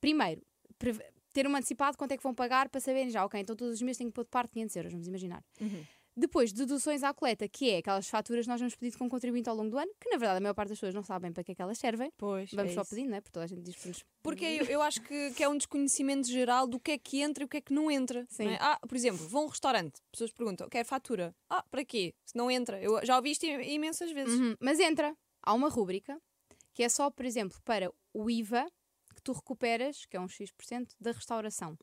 [0.00, 0.42] primeiro,
[1.32, 3.82] ter um antecipado quanto é que vão pagar para saberem já, ok, então todos os
[3.82, 5.42] meses tenho que pôr de parte 500 euros, vamos imaginar.
[6.16, 9.56] Depois, deduções à coleta, que é aquelas faturas que nós vamos pedir com contribuinte ao
[9.56, 11.50] longo do ano, que na verdade a maior parte das pessoas não sabem para que
[11.50, 12.12] é que elas servem.
[12.16, 12.52] Pois.
[12.52, 12.90] Vamos é só isso.
[12.90, 13.20] pedindo, não é?
[13.20, 14.04] Porque toda a gente diz nos.
[14.22, 17.42] Porque eu, eu acho que, que é um desconhecimento geral do que é que entra
[17.42, 18.24] e o que é que não entra.
[18.30, 18.44] Sim.
[18.44, 18.58] não é?
[18.60, 21.34] Ah, por exemplo, vão a um restaurante, pessoas perguntam, quer fatura?
[21.50, 22.14] Ah, para quê?
[22.24, 22.80] Se não entra.
[22.80, 24.38] Eu já ouvi isto im- imensas vezes.
[24.38, 26.16] Uhum, Mas entra, há uma rúbrica
[26.74, 28.70] que é só, por exemplo, para o IVA
[29.14, 31.78] que tu recuperas, que é um X% da restauração.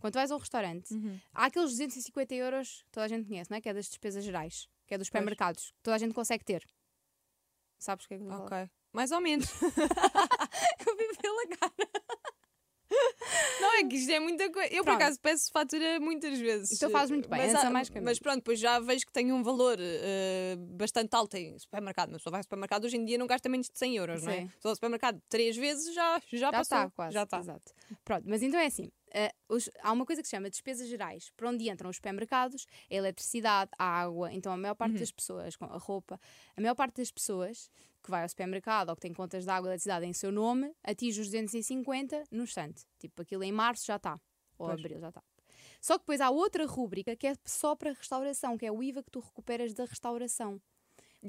[0.00, 1.18] Quando vais ao restaurante, Uhum.
[1.32, 3.60] há aqueles 250 euros que toda a gente conhece, não é?
[3.60, 6.62] Que é das despesas gerais, que é dos supermercados, que toda a gente consegue ter.
[7.78, 8.30] Sabes o que é que eu?
[8.30, 8.70] Ok.
[8.92, 9.46] Mais ou menos.
[10.86, 11.72] Eu vi pela cara.
[13.60, 14.68] Não, é que isto é muita coisa.
[14.72, 15.02] Eu, por Pronto.
[15.02, 16.72] acaso, peço fatura muitas vezes.
[16.72, 19.12] Então fazes muito bem, Mas, há- mais que a mas pronto, depois já vejo que
[19.12, 22.10] tem um valor eh, bastante alto em supermercado.
[22.12, 24.32] Mas só vai ao supermercado hoje em dia não gasta menos de 100 euros, não
[24.32, 24.42] é?
[24.42, 24.50] Sim.
[24.60, 26.78] Só ao supermercado três vezes já, já, Já passou.
[26.78, 27.14] está, quase.
[27.14, 27.38] Já está.
[27.38, 27.72] Exato.
[28.04, 31.30] Pronto, mas então é assim: eh, os- há uma coisa que se chama despesas gerais,
[31.36, 34.32] para onde entram os supermercados, a eletricidade, a água.
[34.32, 35.00] Então a maior parte Uhum.
[35.00, 36.20] das pessoas, a roupa,
[36.56, 37.70] a maior parte das pessoas
[38.06, 40.72] que vai ao supermercado ou que tem contas de água e eletricidade em seu nome,
[40.82, 42.84] atinge os 250 no instante.
[42.98, 44.14] Tipo, aquilo em março já está.
[44.58, 44.78] Ou Pois.
[44.78, 45.22] abril já está.
[45.80, 49.02] Só que depois há outra rúbrica que é só para restauração, que é o IVA
[49.02, 50.60] que tu recuperas da restauração.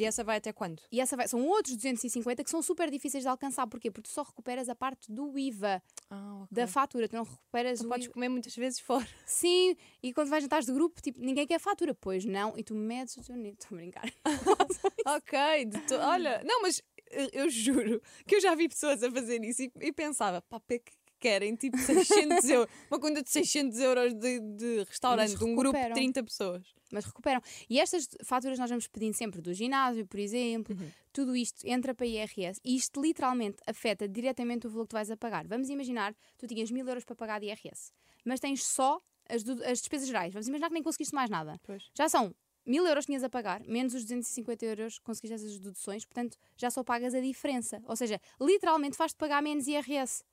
[0.01, 0.81] E essa vai até quando?
[0.91, 3.65] E essa vai, são outros 250 que são super difíceis de alcançar.
[3.67, 3.89] Porquê?
[3.91, 6.47] Porque tu só recuperas a parte do IVA Ah, ok.
[6.51, 8.13] da fatura, tu não recuperas Tu o podes IVA.
[8.13, 9.07] comer muitas vezes fora.
[9.25, 11.93] Sim, e quando vais jantares de grupo, tipo, ninguém quer fatura.
[11.95, 13.53] Pois não, e tu medes o teu nível.
[13.59, 14.13] Estou a brincar.
[15.05, 16.81] ok, to- olha, não, mas
[17.11, 20.59] eu, eu juro que eu já vi pessoas a fazer isso e, e pensava, pá,
[20.59, 25.43] para que querem tipo 600 euros, uma conta de 600 euros de, de restaurante, de
[25.43, 25.95] um grupo de recuperam.
[25.95, 26.67] 30 pessoas.
[26.91, 27.41] Mas recuperam.
[27.69, 30.75] E estas faturas nós vamos pedindo sempre do ginásio, por exemplo.
[31.11, 35.11] Tudo isto entra para IRS e isto literalmente afeta diretamente o valor que tu vais
[35.11, 35.45] a pagar.
[35.47, 37.91] Vamos imaginar, tu tinhas mil euros para pagar de IRS,
[38.23, 40.31] mas tens só as, du- as despesas gerais.
[40.33, 41.59] Vamos imaginar que nem conseguiste mais nada.
[41.63, 41.83] Pois.
[41.93, 42.33] Já são
[42.65, 46.37] mil euros que tinhas a pagar, menos os 250 euros que conseguiste essas deduções, portanto
[46.55, 47.81] já só pagas a diferença.
[47.85, 50.23] Ou seja, literalmente faz-te pagar menos IRS.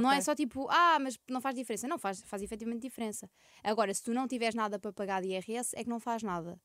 [0.00, 1.86] Não é só tipo, ah, mas não faz diferença.
[1.88, 3.30] Não, faz, faz efetivamente diferença.
[3.62, 6.60] Agora, se tu não tiveres nada para pagar de IRS, é que não faz nada.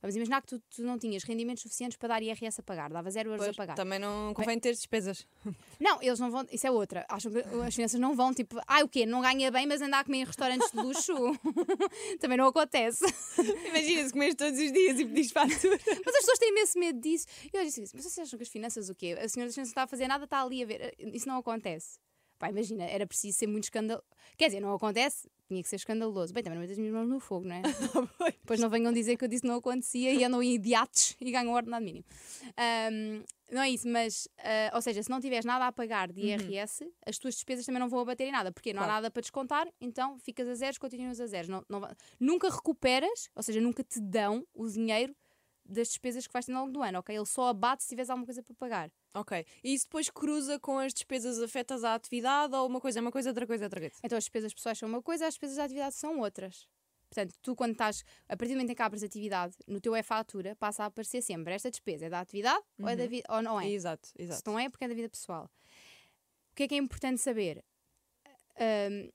[0.00, 3.10] Vamos imaginar que tu, tu não tinhas rendimentos suficientes para dar IRS a pagar, dava
[3.10, 3.74] zero euros Pois, a pagar.
[3.74, 5.26] também não convém ter despesas.
[5.80, 7.04] Não, eles não vão, isso é outra.
[7.08, 9.06] Acham que as finanças não vão, tipo, ah, o quê?
[9.06, 11.14] Não ganha bem, mas anda a comer em restaurantes de luxo.
[12.20, 13.04] também não acontece.
[13.68, 15.78] Imagina se comes todos os dias e pedis fatura.
[15.86, 17.26] Mas as pessoas têm imenso medo disso.
[17.52, 19.16] E eu disse, mas vocês acham que as finanças o quê?
[19.20, 20.94] A senhora das finanças não está a fazer nada, está ali a ver.
[20.98, 21.98] Isso não acontece.
[22.38, 24.06] Pá, imagina, era preciso ser muito escandaloso.
[24.36, 26.32] Quer dizer, não acontece, tinha que ser escandaloso.
[26.32, 27.62] Bem, também não as minhas mãos no fogo, não é?
[28.40, 31.30] Depois não venham dizer que eu disse que não acontecia e andam em idiatos e
[31.32, 32.04] ganham o ordenado mínimo.
[32.56, 36.20] Ahm, não é isso, mas, ah, ou seja, se não tiveres nada a pagar de
[36.20, 38.96] IRS, as tuas despesas também não vão abater em nada, porque não há Claro.
[39.02, 41.48] nada para descontar, então ficas a zeros, continuas a zeros.
[41.48, 41.80] Não, não
[42.20, 45.16] nunca recuperas, ou seja, nunca te dão o dinheiro
[45.64, 47.14] das despesas que vais ter ao longo do ano, ok?
[47.14, 48.90] Ele só abate se tiveres alguma coisa para pagar.
[49.14, 49.44] Ok.
[49.64, 53.10] E isso depois cruza com as despesas afetas à atividade ou uma coisa é uma
[53.10, 53.94] coisa, outra coisa é outra coisa?
[54.02, 56.68] Então as despesas pessoais são uma coisa, as despesas da atividade são outras.
[57.10, 60.54] Portanto, tu quando estás, a partir do momento em que abres atividade, no teu e-fatura
[60.56, 63.58] passa a aparecer sempre esta despesa é da atividade ou, é da vi- ou não
[63.58, 63.66] é?
[63.70, 64.42] Exato, Se exato.
[64.50, 65.50] não é, porque é da vida pessoal.
[66.52, 67.64] O que é que é importante saber?
[68.60, 69.08] Ahm,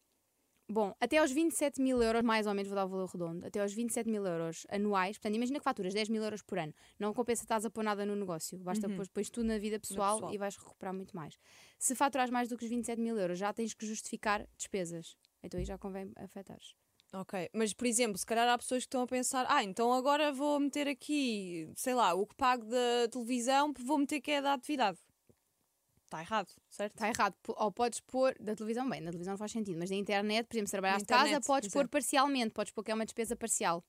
[0.74, 3.62] bom, até aos 27 mil euros, mais ou menos, vou dar o valor redondo, até
[3.62, 7.14] aos 27 mil euros anuais, portanto, imagina que faturas 10 mil euros por ano, não
[7.14, 10.34] compensa estás a pôr nada no negócio, basta pôr depois tu na vida pessoal, pessoal.
[10.34, 11.38] e vais recuperar muito mais.
[11.80, 15.16] Se faturares mais do que os 27 mil euros, já tens que justificar despesas.
[15.44, 16.76] Então aí já convém afetares.
[17.14, 20.32] Ok, mas por exemplo, se calhar há pessoas que estão a pensar, ah, então agora
[20.34, 24.54] vou meter aqui, sei lá, o que pago da televisão, vou meter que é da
[24.54, 24.98] atividade.
[26.14, 26.94] Está errado, certo?
[26.94, 27.36] Está errado.
[27.48, 30.56] Ou podes pôr da televisão, bem, na televisão não faz sentido, mas da internet, por
[30.56, 33.84] exemplo, se trabalhas de casa, podes pôr parcialmente, podes pôr que é uma despesa parcial.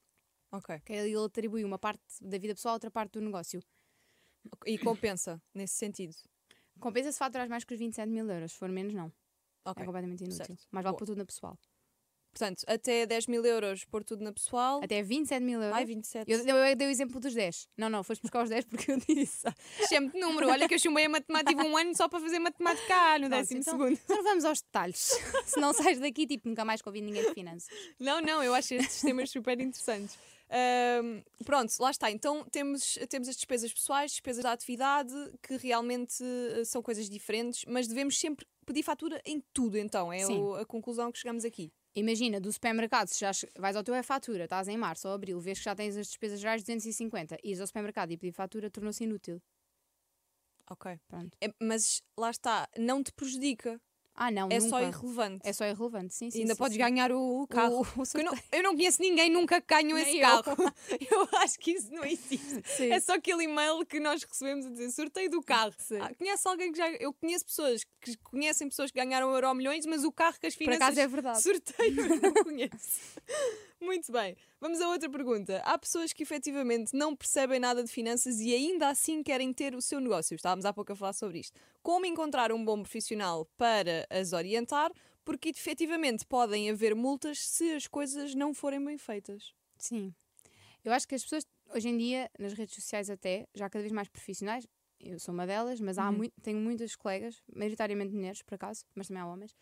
[0.51, 0.81] Ok.
[0.87, 3.61] que ele atribui uma parte da vida pessoal a outra parte do negócio.
[4.65, 6.15] E compensa, nesse sentido.
[6.81, 8.53] Compensa se faturares mais que os 27 mil euros.
[8.53, 9.13] Se for menos, não.
[9.67, 9.83] Ok.
[9.83, 10.47] É completamente inútil.
[10.47, 10.67] certo.
[10.71, 10.99] Mais vale Boa.
[10.99, 11.59] pôr tudo na pessoal.
[12.35, 14.81] Portanto, até 10 mil euros pôr tudo na pessoal.
[14.83, 15.77] Até 27 mil euros.
[15.77, 16.29] Ai, 27.
[16.31, 17.69] Eu, eu, eu dei o exemplo dos 10.
[17.77, 19.47] Não, não, foste buscar os 10 porque eu disse.
[19.89, 20.49] Sempre de número.
[20.49, 23.61] Olha que eu chumbei a matemática um ano só para fazer matemática cá no décimo
[23.61, 23.99] então- segundo.
[24.05, 25.17] Então vamos aos detalhes.
[25.47, 27.69] Se não sais daqui, tipo, nunca mais convido ninguém de finanças.
[28.01, 30.19] Não, não, eu acho estes sistemas super interessantes.
[30.51, 32.11] Ahm, pronto, lá está.
[32.11, 37.65] Então temos, temos as despesas pessoais, despesas da atividade, que realmente eh, são coisas diferentes,
[37.67, 40.13] mas devemos sempre pedir fatura em tudo, então.
[40.13, 41.73] É o- a conclusão que chegamos aqui.
[41.97, 45.59] Imagina, do supermercado, se já vais ao teu e-fatura, estás em março ou abril, vês
[45.59, 49.05] que já tens as despesas gerais de 250, ires ao supermercado e pedir fatura, tornou-se
[49.05, 49.41] inútil.
[50.71, 50.99] Ok.
[51.09, 51.37] Pronto.
[51.43, 53.81] É, mas lá está, não te prejudica.
[54.17, 54.69] Ah, não, é nunca.
[54.71, 55.41] só irrelevante.
[55.49, 56.39] É só irrelevante, sim, sim.
[56.39, 56.79] E ainda sim, podes sim.
[56.83, 57.81] ganhar o, carro.
[57.97, 60.21] O- o eu, não, eu não conheço ninguém nunca que ganhou esse eu.
[60.21, 60.45] carro.
[61.11, 62.63] Eu acho que isso não existe.
[62.65, 62.91] Sim.
[62.93, 65.73] É só aquele e-mail que nós recebemos a dizer sorteio do carro.
[66.01, 66.89] Ah, conhece alguém que já.
[66.93, 70.55] Eu conheço pessoas que conhecem pessoas que ganharam euro milhões, mas o carro que as
[70.55, 70.83] Por finanças.
[70.83, 71.41] acaso é verdade.
[71.43, 73.01] Sorteio eu não conheço.
[73.85, 74.35] Muito bem.
[74.61, 75.59] Vamos a outra pergunta.
[75.65, 79.83] Há pessoas que efetivamente não percebem nada de finanças e ainda assim querem ter o
[79.83, 80.35] seu negócio.
[80.35, 81.59] Estávamos há pouco a falar sobre isto.
[81.83, 84.91] Como encontrar um bom profissional para as orientar?
[85.25, 89.53] Porque efetivamente podem haver multas se as coisas não forem bem feitas.
[89.79, 90.15] Sim.
[90.83, 93.93] Eu acho que as pessoas, hoje em dia, nas redes sociais até, já cada vez
[93.93, 94.67] mais profissionais,
[95.01, 96.17] eu sou uma delas, mas há Uhum.
[96.17, 99.55] mui- tenho muitas colegas, maioritariamente mulheres, por acaso, mas também há homens.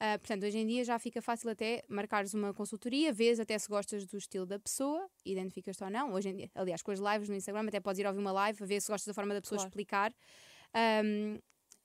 [0.00, 3.68] Ah, portanto, hoje em dia já fica fácil até marcares uma consultoria, vês até se
[3.68, 6.12] gostas do estilo da pessoa, identificas-te ou não.
[6.12, 8.64] Hoje em dia, aliás, com as lives no Instagram, até podes ir ouvir uma live,
[8.66, 9.68] ver se gostas da forma da pessoa Claro.
[9.68, 10.14] explicar.
[10.74, 11.38] Ahm,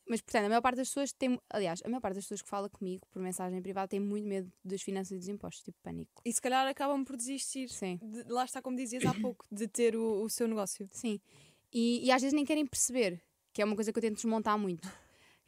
[0.07, 2.49] mas, portanto, a maior parte das pessoas tem, aliás, a maior parte das pessoas que
[2.49, 6.21] fala comigo por mensagem privada tem muito medo das finanças e dos impostos, tipo pânico.
[6.25, 7.69] E se calhar acabam por desistir.
[7.69, 7.99] Sim.
[8.01, 10.89] de- lá está, como dizias há pouco, de ter o, o seu negócio.
[10.91, 11.21] Sim.
[11.71, 13.21] E, e às vezes nem querem perceber,
[13.53, 14.89] que é uma coisa que eu tento desmontar muito.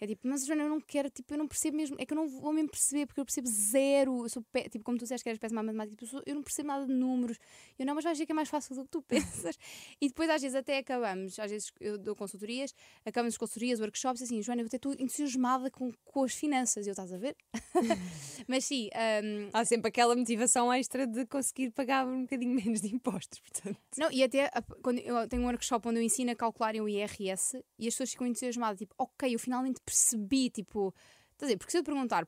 [0.02, 2.16] É tipo, mas Joana, eu não quero, tipo, eu não percebo mesmo, é que eu
[2.16, 4.24] não vou mesmo perceber, porque eu percebo zero.
[4.26, 6.34] Eu sou, pé- tipo, como tu disseste que eras péssima matemática, tipo, eu, sou- eu
[6.34, 7.38] não percebo nada de números.
[7.78, 9.56] Eu não, mas vais ver que é mais fácil do que tu pensas.
[10.02, 12.74] e depois, às vezes, até acabamos, às vezes eu dou consultorias,
[13.06, 16.88] acabamos as consultorias, workshops, assim, Joana, eu até estou entusiasmada com, com as finanças.
[16.88, 17.36] E eu estás a ver?
[18.48, 18.90] mas sim,
[19.24, 23.80] hum, Há sempre aquela motivação extra de conseguir pagar um bocadinho menos de impostos, portanto.
[23.98, 24.50] Não, e até
[24.82, 28.12] quando eu tenho um workshop onde eu ensino a calcularem o IRS e as pessoas
[28.12, 30.94] ficam entusiasmadas, tipo, ok, eu finalmente percebi, tipo,
[31.34, 32.28] estás a dizer, porque se eu te perguntar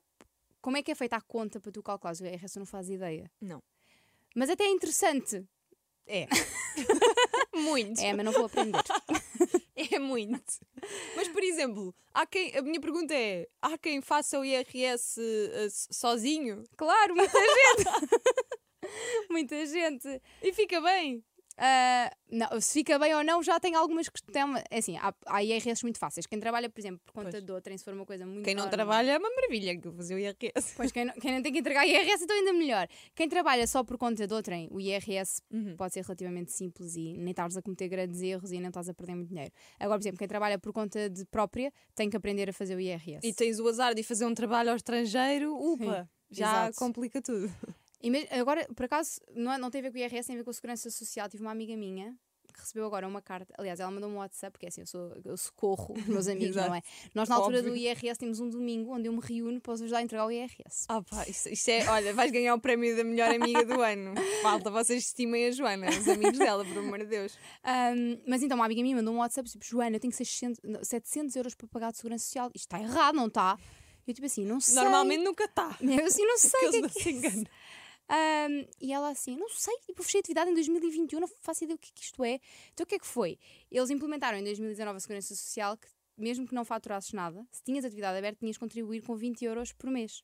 [0.62, 2.92] como é que é feita a conta para tu calculares o IRS, eu não fazes
[2.96, 3.32] ideia.
[3.42, 3.62] Não.
[4.36, 5.46] Mas até é interessante.
[6.06, 6.28] É.
[7.56, 8.00] muito.
[8.02, 8.82] É, mas não vou aprender.
[9.92, 10.42] É muito.
[11.16, 15.66] Mas, por exemplo, há quem, a minha pergunta é: há quem faça o IRS eh,
[15.66, 17.84] s- sozinho claro, muita gente.
[19.30, 20.22] muita gente.
[20.42, 21.24] e fica bem?
[21.58, 24.36] Ah, não, se fica bem ou não, já tem algumas questões.
[24.72, 26.26] É assim, há, há IRS muito fáceis.
[26.26, 27.44] Quem trabalha, por exemplo, por conta Pois.
[27.44, 30.16] de outrem, se for uma coisa muito Quem não trabalha é uma maravilha que fazer
[30.16, 30.74] o IRS.
[30.76, 32.88] Pois quem não, quem não tem que entregar IRS então ainda melhor.
[33.16, 35.76] Quem trabalha só por conta de outrem, o IRS Uhum.
[35.78, 38.94] pode ser relativamente simples e nem estás a cometer grandes erros e nem estás a
[38.94, 39.52] perder muito dinheiro.
[39.80, 42.80] Agora, por exemplo, quem trabalha por conta de própria tem que aprender a fazer o
[42.80, 43.20] IRS.
[43.26, 46.78] E tens o azar de fazer um trabalho ao estrangeiro, upa, já exato.
[46.80, 47.54] complica tudo.
[48.32, 50.44] Agora, por acaso, não, é- não tem a ver com o IRS, tem a ver
[50.44, 51.30] com a segurança social.
[51.30, 52.16] Tive uma amiga minha
[52.54, 53.52] que recebeu agora uma carta.
[53.58, 56.56] Aliás, ela mandou-me um WhatsApp, porque é assim, eu, sou, eu socorro os meus amigos,
[56.56, 56.84] não é?
[57.16, 57.82] Nós, na altura do Óbvio.
[57.82, 60.86] IRS, temos um domingo onde eu me reúno para os ajudar a entregar o IRS.
[60.88, 64.14] Ah pá, isto, isto é, olha, vais ganhar o prémio da melhor amiga do ano.
[64.44, 67.36] Falta vocês estimem a Joana, os amigos dela, por amor de Deus.
[67.64, 70.84] Ahm, mas então, uma amiga minha mandou um WhatsApp tipo: Joana, eu tenho 600, não,
[70.84, 72.52] 700 euros para pagar de segurança social.
[72.54, 73.58] Isto está errado, não está?
[74.06, 74.76] Eu, tipo assim, não sei.
[74.76, 75.76] Normalmente nunca está.
[75.82, 76.60] Eu assim, não sei.
[76.60, 76.76] Que que
[77.10, 77.48] eles é que
[78.14, 81.80] Ahm, e ela assim, não sei, tipo, fechei atividade em 2021, não faço ideia o
[81.80, 82.40] que, é que isto é.
[82.72, 83.40] Então o que é que foi?
[83.72, 87.84] Eles implementaram em 2019 a Segurança Social que, mesmo que não faturasses nada, se tinhas
[87.84, 90.24] atividade aberta, tinhas de contribuir com 20 euros por mês.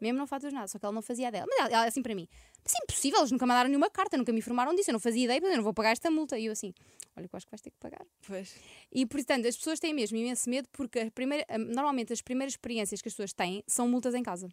[0.00, 1.46] Mesmo não faturas nada, só que ela não fazia dela.
[1.48, 2.26] Mas ela, ela assim para mim,
[2.64, 5.24] mas é impossível, eles nunca mandaram nenhuma carta, nunca me informaram disso, eu não fazia
[5.24, 6.36] ideia, eu não vou pagar esta multa.
[6.36, 6.74] E eu assim,
[7.16, 8.04] olha, eu acho que vais ter que pagar.
[8.26, 8.56] Pois.
[8.90, 13.08] E, portanto, as pessoas têm mesmo imenso medo porque primeira, normalmente as primeiras experiências que
[13.08, 14.48] as pessoas têm são multas em casa.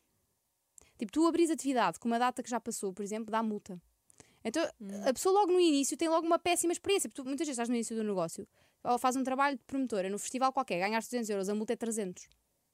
[0.99, 3.81] Tipo, tu abris atividade com uma data que já passou, por exemplo, dá multa.
[4.43, 4.63] Então,
[5.07, 7.09] a pessoa logo no início tem logo uma péssima experiência.
[7.09, 8.47] Porque tu, muitas vezes estás no início do negócio,
[8.83, 11.75] ou faz um trabalho de promotora num festival qualquer, ganhaste 200 euros, a multa é
[11.75, 12.27] 300.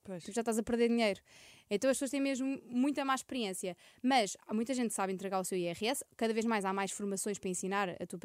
[0.03, 0.23] Pois.
[0.23, 1.19] Tu já estás a perder dinheiro.
[1.67, 3.75] Então as pessoas têm mesmo muita má experiência.
[4.03, 6.91] Mas há muita gente que sabe entregar o seu IRS, cada vez mais há mais
[6.91, 8.19] formações para ensinar a tu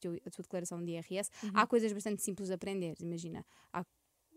[0.00, 1.30] teu- a tua declaração de IRS.
[1.52, 2.94] Há coisas bastante simples de aprender.
[3.00, 3.84] Imagina, há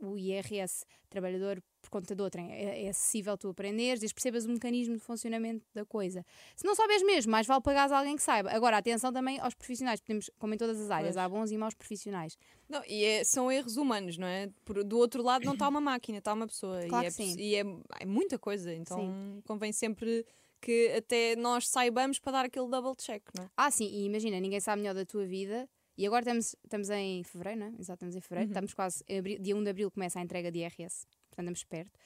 [0.02, 4.50] o IRS trabalhador por conta de outrem é, é acessível tu aprenderes, desde percebas o
[4.50, 6.26] mecanismo de funcionamento da coisa.
[6.56, 8.52] Se não sabes mesmo, mais vale pagares a alguém que saiba.
[8.52, 11.18] Agora, atenção também aos profissionais, podemos, como em todas as áreas, Pois.
[11.26, 12.38] há bons e maus profissionais.
[12.68, 14.50] Não, e é- são erros humanos, não é?
[14.66, 16.86] Por- do outro lado não está uma máquina, está uma pessoa.
[16.88, 17.36] Claro e é, sim.
[17.40, 17.64] e é,
[18.02, 20.26] é muita coisa, então convém sempre
[20.62, 23.50] que até nós saibamos para dar aquele double check, não é?
[23.56, 25.68] Ah, sim, e imagina, ninguém sabe melhor da tua vida.
[26.00, 27.70] E agora estamos, estamos em fevereiro, não é?
[27.72, 28.52] Exato, estamos em fevereiro.
[28.52, 29.04] Estamos quase.
[29.18, 32.00] abril- dia 1 de abril começa a entrega de IRS, portanto estamos perto.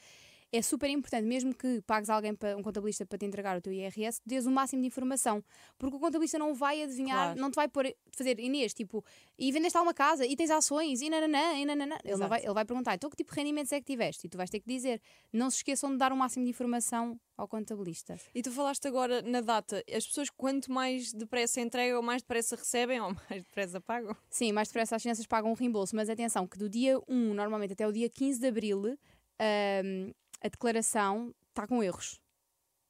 [0.55, 3.73] É super importante, mesmo que pagues alguém, para, um contabilista, para te entregar o teu
[3.73, 5.43] IRS, dês o máximo de informação.
[5.79, 7.41] Porque o contabilista não vai adivinhar, Claro.
[7.41, 9.03] não te vai pôr, fazer Inês, tipo,
[9.35, 11.97] e vendeste alguma casa, e tens ações, e nananã, e nananã.
[12.03, 14.27] Ele, não vai, ele vai perguntar, então que tipo de rendimentos é que tiveste?
[14.27, 15.01] E tu vais ter que dizer.
[15.33, 18.15] Não se esqueçam de dar o máximo de informação ao contabilista.
[18.35, 22.99] E tu falaste agora na data, as pessoas quanto mais depressa entregam, mais depressa recebem
[23.01, 24.15] ou mais depressa pagam?
[24.29, 27.73] Sim, mais depressa as finanças pagam um reembolso, mas atenção que do dia 1, normalmente
[27.73, 28.95] até o dia 15 de abril,
[29.39, 30.11] ahm,
[30.43, 32.19] a declaração está com erros.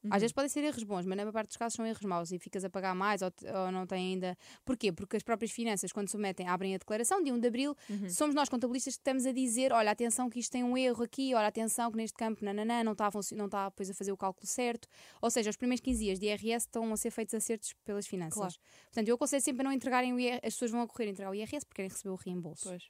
[0.09, 2.31] Às vezes podem ser erros bons, mas na maior parte dos casos são erros maus
[2.31, 3.31] e ficas a pagar mais ou,
[3.63, 4.37] ou não tem ainda.
[4.65, 4.91] Porquê?
[4.91, 7.75] Porque as próprias finanças, quando submetem, abrem a declaração dia 1 de abril,
[8.09, 11.33] somos nós contabilistas que estamos a dizer: olha, atenção que isto tem um erro aqui,
[11.33, 14.17] olha, atenção que neste campo nananã, não está a, não está depois a fazer o
[14.17, 14.89] cálculo certo.
[15.21, 18.33] Ou seja, os primeiros 15 dias de IRS estão a ser feitos acertos pelas finanças.
[18.33, 18.53] Claro.
[18.85, 21.11] Portanto, eu aconselho sempre a não entregarem o IRS, as pessoas vão a correr a
[21.11, 22.67] entregar o IRS porque querem receber o reembolso.
[22.67, 22.89] Pois.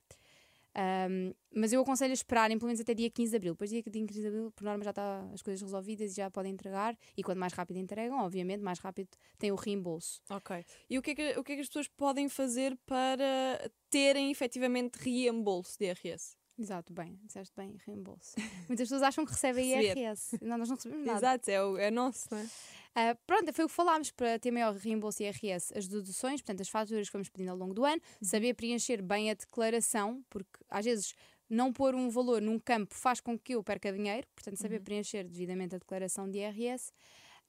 [0.76, 3.54] Um, mas eu aconselho a esperarem pelo menos até dia 15 de abril.
[3.54, 6.52] Depois, dia 15 de abril, por norma, já está as coisas resolvidas e já podem
[6.52, 6.98] entregar.
[7.16, 10.22] E quanto mais rápido entregam, obviamente, mais rápido tem o reembolso.
[10.30, 10.66] Ok.
[10.90, 14.32] E o que, é que, o que é que as pessoas podem fazer para terem
[14.32, 16.36] efetivamente reembolso de IRS?
[16.58, 18.36] Exato, bem, disseste bem, reembolso.
[18.70, 19.72] Muitas pessoas acham que recebem.
[19.72, 20.38] IRS.
[20.42, 21.20] Não, nós não recebemos nada.
[21.20, 22.48] Exato, é, o, é nosso, não é?
[22.96, 26.70] Ah, pronto, foi o que falámos para ter maior reembolso IRS, as deduções, portanto, as
[26.70, 30.86] faturas que vamos pedindo ao longo do ano, saber preencher bem a declaração, porque às
[30.86, 31.16] vezes
[31.50, 35.24] não pôr um valor num campo faz com que eu perca dinheiro, portanto, saber preencher
[35.24, 36.92] devidamente a declaração de IRS.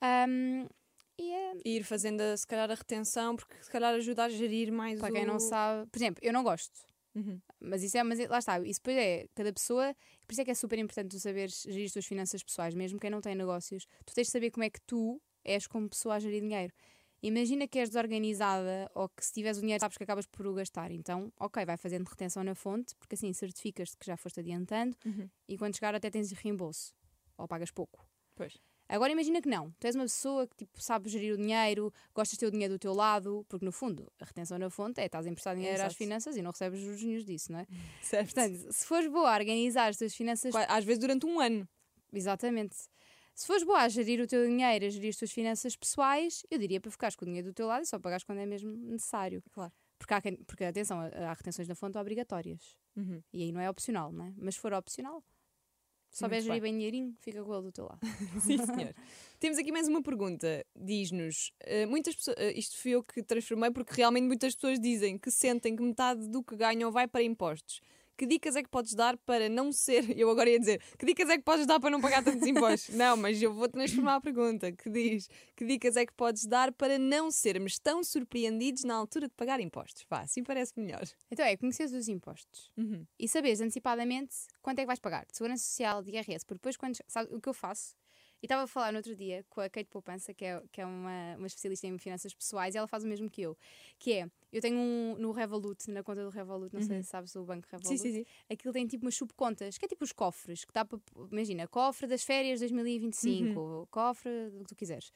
[0.01, 0.67] Ahm,
[1.19, 4.73] e é, ir fazendo, a, se calhar, a retenção, porque se calhar ajuda a gerir
[4.73, 5.13] mais para o...
[5.13, 6.73] quem não sabe, por exemplo, eu não gosto.
[7.15, 7.41] Uhum.
[7.61, 9.95] Mas isso é, mas lá está, isso depois é cada pessoa,
[10.27, 12.99] por isso é que é super importante tu saberes gerir as tuas finanças pessoais, mesmo
[12.99, 16.15] quem não tem negócios, tu tens de saber como é que tu és como pessoa
[16.17, 16.73] a gerir dinheiro.
[17.23, 20.53] Imagina que és desorganizada ou que se tiveres o dinheiro sabes que acabas por o
[20.55, 20.91] gastar.
[20.91, 25.29] Então, ok, vai fazendo retenção na fonte, porque assim certificas-te que já foste adiantando Uhum.
[25.49, 26.93] e quando chegar até tens reembolso.
[27.39, 28.07] Ou pagas pouco.
[28.35, 28.59] Pois.
[28.87, 29.71] Agora imagina que não.
[29.81, 32.75] Tu és uma pessoa que tipo, sabe gerir o dinheiro, gostas de ter o dinheiro
[32.75, 35.77] do teu lado, porque no fundo a retenção na fonte é estás a emprestar dinheiro
[35.77, 35.97] às Exato.
[35.97, 37.67] finanças e não recebes os juros disso, não é?
[38.03, 38.35] Certo.
[38.35, 41.67] Portanto, se fores boa a organizar as tuas finanças, Às vezes durante um ano.
[42.13, 42.77] exatamente.
[43.35, 46.59] Se fores boa a gerir o teu dinheiro, a gerir as tuas finanças pessoais, eu
[46.59, 48.70] diria para ficares com o dinheiro do teu lado e só pagares quando é mesmo
[48.73, 49.42] necessário.
[49.53, 49.73] Claro.
[49.99, 52.77] Porque, há quem- porque atenção, há retenções na fonte obrigatórias.
[52.97, 53.20] Uhum.
[53.33, 54.35] E aí não é opcional, não é?
[54.37, 55.25] Mas se for opcional,
[56.11, 56.70] souberes gerir bem.
[56.70, 57.99] bem dinheirinho, fica com ele do teu lado.
[58.40, 58.94] Sim, senhor.
[59.40, 60.64] Temos aqui mais uma pergunta.
[60.77, 65.18] Diz-nos, eh, muitas pessoas, eh, isto fui eu que transformei, porque realmente muitas pessoas dizem
[65.18, 67.81] que sentem que metade do que ganham vai para impostos.
[68.16, 70.05] Que dicas é que podes dar para não ser.
[70.18, 72.94] Eu agora ia dizer, que dicas é que podes dar para não pagar tantos impostos?
[72.94, 74.70] não, mas eu vou transformar a pergunta.
[74.72, 79.29] Que diz, que dicas é que podes dar para não sermos tão surpreendidos na altura
[79.29, 80.05] de pagar impostos?
[80.09, 81.03] Vá, assim parece melhor.
[81.31, 82.70] Então é conhecer os impostos.
[82.77, 83.07] Uhum.
[83.18, 86.77] e saberes antecipadamente quanto é que vais pagar de segurança social, de IRS, porque depois
[86.77, 87.96] quando sabe o que eu faço
[88.45, 90.85] e estava a falar no outro dia com a Kate Poupança, que é, que é
[90.85, 93.57] uma, uma especialista em finanças pessoais, e ela faz o mesmo que eu,
[93.99, 97.35] que é, eu tenho um no Revolut, na conta do Revolut, não sei se sabes
[97.37, 98.27] o banco Revolut, Sim, sim, sim.
[98.51, 101.01] aquilo tem tipo umas subcontas, que é tipo os cofres, que dá para,
[101.33, 105.11] imagina, cofre das férias 2025, cofre do que tu quiseres.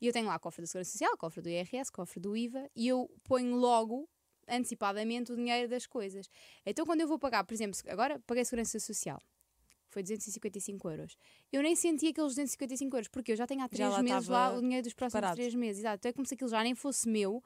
[0.00, 2.86] E eu tenho lá cofre da Segurança Social, cofre do IRS, cofre do IVA, e
[2.86, 4.08] eu ponho logo
[4.46, 6.30] antecipadamente o dinheiro das coisas.
[6.64, 9.20] Então, quando eu vou pagar, por exemplo, agora paguei Segurança Social,
[9.90, 11.16] foi 255 euros.
[11.52, 14.50] Eu nem senti aqueles 255 euros, porque eu já tenho há três lá meses estava
[14.52, 15.36] lá o dinheiro dos próximos preparado.
[15.36, 15.80] três meses.
[15.80, 15.96] Exato.
[15.98, 17.42] Então é como se aquilo já nem fosse meu.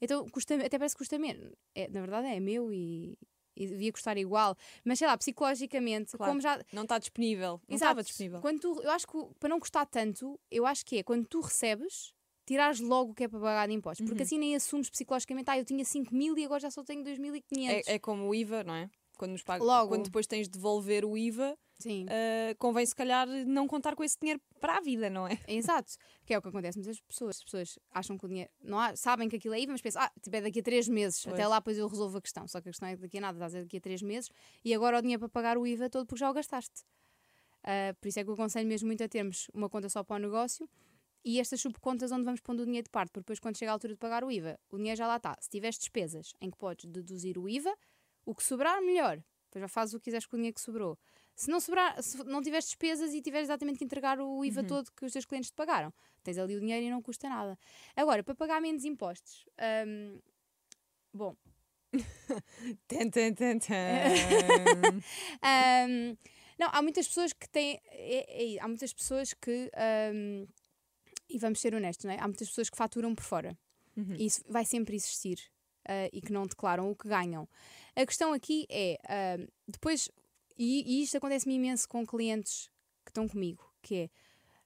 [0.00, 1.52] Então, custa, até parece que custa menos.
[1.74, 3.16] É, na verdade, é meu e,
[3.56, 4.56] e devia custar igual.
[4.84, 6.32] Mas sei lá, psicologicamente, Claro.
[6.32, 6.60] como já.
[6.72, 7.60] Não está disponível.
[7.68, 8.40] Não estava disponível.
[8.40, 11.40] Quando tu, eu acho que para não custar tanto, eu acho que é quando tu
[11.40, 12.12] recebes,
[12.44, 14.04] tirares logo o que é para pagar de impostos.
[14.04, 14.26] Porque Uhum.
[14.26, 17.82] assim nem assumes psicologicamente, ah, eu tinha 5 mil e agora já só tenho 2.500.
[17.86, 18.90] É, é como o IVA, não é?
[19.16, 19.88] Quando, nos paga, Logo.
[19.90, 22.06] quando depois tens de devolver o IVA, Sim.
[22.06, 25.38] uh, convém se calhar não contar com esse dinheiro para a vida, não é?
[25.46, 25.92] Exato,
[26.24, 27.36] que é o que acontece muitas pessoas.
[27.36, 28.50] As pessoas acham que o dinheiro.
[28.62, 30.88] Não há, sabem que aquilo é IVA, mas pensam, ah, tipo, é daqui a três
[30.88, 31.22] meses.
[31.22, 31.34] Pois.
[31.34, 32.48] Até lá, depois eu resolvo a questão.
[32.48, 34.30] Só que a questão é que daqui a nada, estás daqui a três meses
[34.64, 36.84] e agora o dinheiro para pagar o IVA todo porque já o gastaste.
[37.62, 40.16] Ah, por isso é que eu aconselho mesmo muito a termos uma conta só para
[40.16, 40.68] o negócio
[41.24, 43.74] e estas subcontas onde vamos pondo o dinheiro de parte, porque depois quando chega a
[43.74, 45.36] altura de pagar o IVA, o dinheiro já lá está.
[45.40, 47.74] Se tiveres despesas em que podes deduzir o IVA,
[48.26, 49.22] o que sobrar, melhor.
[49.46, 50.98] Depois já fazes o que quiseres com o dinheiro que sobrou.
[51.36, 54.92] Se não, sobrar, se não tiveres despesas e tiveres exatamente que entregar o IVA todo
[54.92, 57.58] que os teus clientes te pagaram, tens ali o dinheiro e não custa nada.
[57.96, 59.44] Agora, para pagar menos impostos,
[59.86, 60.20] hum,
[61.12, 61.36] bom,
[62.88, 63.74] Tan, tan, tan, tan.
[65.42, 66.16] Ahm,
[66.58, 67.80] não, há muitas pessoas que têm.
[67.86, 69.70] é- é- há muitas pessoas que.
[69.74, 70.46] ahm,
[71.28, 72.18] e vamos ser honestos, não é?
[72.18, 73.56] Há muitas pessoas que faturam por fora.
[73.96, 74.14] Uhum.
[74.18, 75.38] E isso vai sempre existir.
[75.86, 77.48] ah, e que não declaram o que ganham.
[77.94, 78.98] A questão aqui é.
[79.08, 80.08] ahm, depois.
[80.56, 82.70] E, e isto acontece-me imenso com clientes
[83.04, 84.10] que estão comigo, que é.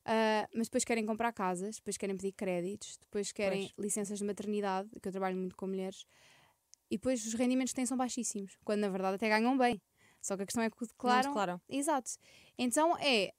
[0.05, 4.89] ah, mas depois querem comprar casas, depois querem pedir créditos, depois querem licenças de maternidade,
[5.01, 6.07] que eu trabalho muito com mulheres,
[6.91, 9.81] e depois os rendimentos que têm são baixíssimos, quando na verdade até ganham bem.
[10.21, 11.31] Só que a questão é que declaram.
[11.31, 11.61] declaram.
[11.69, 12.11] Exato.
[12.57, 13.33] Então é,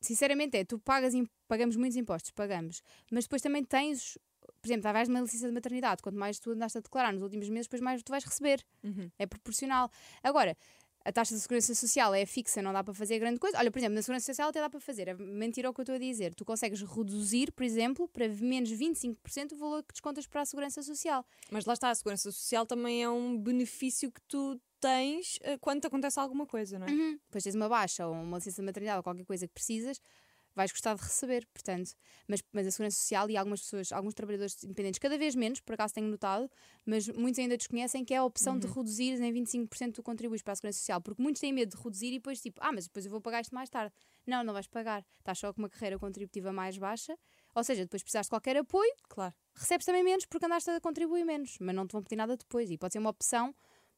[0.00, 1.12] sinceramente, é, tu pagas,
[1.48, 4.18] pagamos muitos impostos, pagamos, mas depois também tens,
[4.60, 7.48] por exemplo, vais numa licença de maternidade, quanto mais tu andaste a declarar nos últimos
[7.48, 8.64] meses, depois mais tu vais receber.
[8.82, 9.10] Uhum.
[9.18, 9.90] É proporcional.
[10.22, 10.56] Agora,
[11.04, 13.58] a taxa de segurança social é fixa, não dá para fazer grande coisa.
[13.58, 15.08] Olha, por exemplo, na segurança social até dá para fazer.
[15.08, 16.34] É mentira o que eu estou a dizer.
[16.34, 20.82] Tu consegues reduzir, por exemplo, para menos 25% o valor que descontas para a segurança
[20.82, 21.24] social.
[21.50, 25.80] Mas lá está, a segurança social também é um benefício que tu tens eh, quando
[25.82, 26.90] te acontece alguma coisa, não é?
[26.90, 27.18] Uhum.
[27.26, 30.00] Depois tens uma baixa ou uma licença de maternidade ou qualquer coisa que precisas,
[30.54, 31.92] vais gostar de receber, portanto.
[32.28, 35.74] Mas, mas a Segurança Social e algumas pessoas, alguns trabalhadores independentes, cada vez menos, por
[35.74, 36.50] acaso tenho notado,
[36.86, 40.52] mas muitos ainda desconhecem que é a opção de reduzir em 25% do contribuis para
[40.52, 43.04] a Segurança Social, porque muitos têm medo de reduzir e depois tipo, ah, mas depois
[43.04, 43.94] eu vou pagar isto mais tarde.
[44.26, 45.04] Não, não vais pagar.
[45.18, 47.16] Estás só com uma carreira contributiva mais baixa,
[47.54, 49.34] ou seja, depois precisaste de qualquer apoio, Claro.
[49.54, 52.70] recebes também menos porque andaste a contribuir menos, mas não te vão pedir nada depois.
[52.70, 53.54] E pode ser uma opção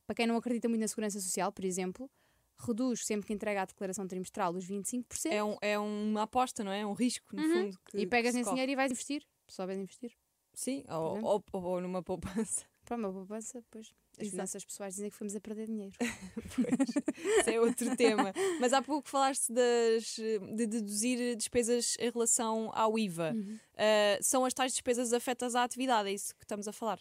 [0.06, 2.10] para quem não acredita muito na segurança social, por exemplo,
[2.58, 6.72] reduz sempre que entrega a declaração trimestral os 25% É, um, é uma aposta, não
[6.72, 6.80] é?
[6.80, 7.52] É um risco, no Uhum.
[7.64, 7.78] fundo.
[7.86, 9.26] que- e pegas nesse dinheiro e vais investir.
[9.48, 10.12] Souberes investir.
[10.54, 12.64] Sim, ou, ou, ou- numa poupança.
[12.86, 14.30] Para uma poupança, depois as Exato.
[14.30, 15.92] finanças pessoais dizem que fomos a perder dinheiro.
[17.40, 18.32] Isso é outro tema.
[18.60, 20.14] Mas há pouco falaste das,
[20.54, 23.32] de deduzir despesas em relação ao IVA.
[23.34, 23.58] Uhum.
[23.76, 26.98] Ah, são as tais despesas afetas à atividade, é isso que estamos a falar?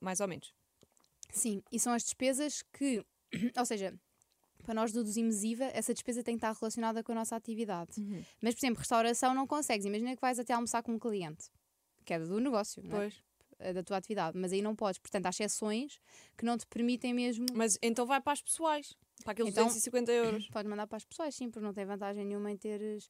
[0.00, 0.52] Mais ou menos.
[1.30, 3.04] Sim, e são as despesas que,
[3.56, 3.94] ou seja,
[4.62, 7.92] para nós deduzimos IVA, essa despesa tem que estar relacionada com a nossa atividade.
[8.40, 9.84] Mas, por exemplo, restauração não consegues.
[9.86, 11.44] Imagina que vais até almoçar com um cliente,
[12.04, 12.88] que é do negócio, é?
[12.88, 13.22] Pois.
[13.58, 14.98] É da tua atividade, mas aí não podes.
[14.98, 16.00] Portanto, há exceções
[16.36, 17.46] que não te permitem mesmo.
[17.54, 18.96] Mas então vai para as pessoais.
[19.22, 20.48] Para aqueles Então- 250 euros.
[20.50, 23.08] Podes mandar para as pessoas, sim, porque não tem vantagem nenhuma em teres.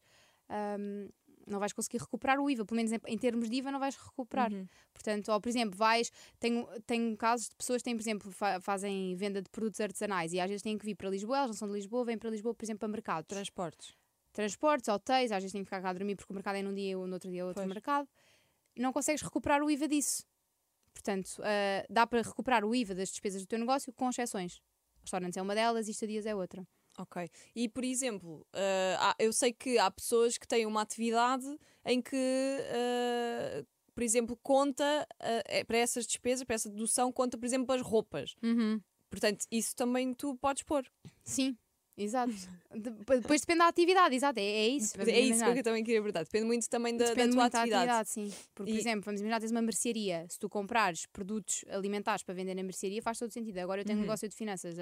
[0.50, 1.08] ahm,
[1.46, 3.96] não vais conseguir recuperar o IVA, pelo menos em, em termos de IVA não vais
[3.96, 4.52] recuperar.
[4.52, 4.66] Uhum.
[4.92, 6.10] Portanto, ou por exemplo, vais.
[6.38, 10.32] Tenho, tenho casos de pessoas que têm, por exemplo, fa- fazem venda de produtos artesanais
[10.32, 12.30] e às vezes têm que vir para Lisboa, elas não são de Lisboa, vêm para
[12.30, 13.28] Lisboa, por exemplo, para mercados.
[13.28, 13.94] Transportes.
[14.32, 16.74] Transportes, hotéis, às vezes têm que ficar cá a dormir porque o mercado é num
[16.74, 17.68] dia ou no outro dia é outro Pois.
[17.68, 18.08] mercado.
[18.76, 20.24] Não consegues recuperar o IVA disso.
[20.94, 24.60] Portanto, ah, dá para recuperar o IVA das despesas do teu negócio com exceções.
[25.02, 26.66] Restaurantes é uma delas e estadias é outra.
[26.98, 27.28] Ok.
[27.56, 28.46] E, por exemplo,
[28.98, 31.46] há- eu sei que há pessoas que têm uma atividade
[31.86, 32.16] em que,
[32.70, 33.64] ah,
[33.94, 35.06] por exemplo, conta
[35.46, 38.34] é, para essas despesas, para essa dedução, conta, por exemplo, as roupas.
[39.10, 40.84] Portanto, isso também tu podes pôr.
[41.22, 41.54] Sim,
[41.98, 42.32] exato.
[42.74, 42.90] De-
[43.20, 44.38] Depois depende da atividade, exato.
[44.40, 44.98] É, é isso.
[45.02, 46.24] É isso que eu também queria perguntar.
[46.24, 47.86] Depende muito também da, da Depende tua muito atividade.
[47.86, 48.44] da atividade, sim.
[48.54, 50.26] Porque, por E- exemplo, vamos imaginar, tens uma mercearia.
[50.30, 53.58] Se tu comprares produtos alimentares para vender na mercearia, faz todo sentido.
[53.58, 54.06] Agora eu tenho um Uhum.
[54.06, 54.76] negócio de finanças.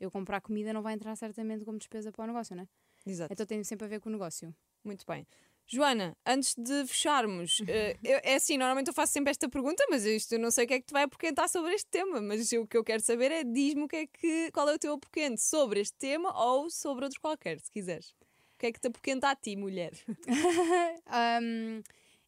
[0.00, 2.68] Eu comprar comida não vai entrar certamente como despesa para o negócio, não é?
[3.06, 3.32] Exato.
[3.32, 4.54] Então tem sempre a ver com o negócio.
[4.82, 5.26] Muito bem.
[5.66, 10.04] Joana, antes de fecharmos, eh, eu- é assim, normalmente eu faço sempre esta pergunta, mas
[10.04, 12.52] isto eu não sei o que é que te vai apoquentar sobre este tema, mas
[12.52, 14.92] o que eu quero saber é diz-me o que é que, qual é o teu
[14.92, 18.10] apoquente sobre este tema ou sobre outro qualquer, se quiseres.
[18.10, 19.92] O que é que te apoquenta a ti, mulher?
[21.06, 21.82] Ahm,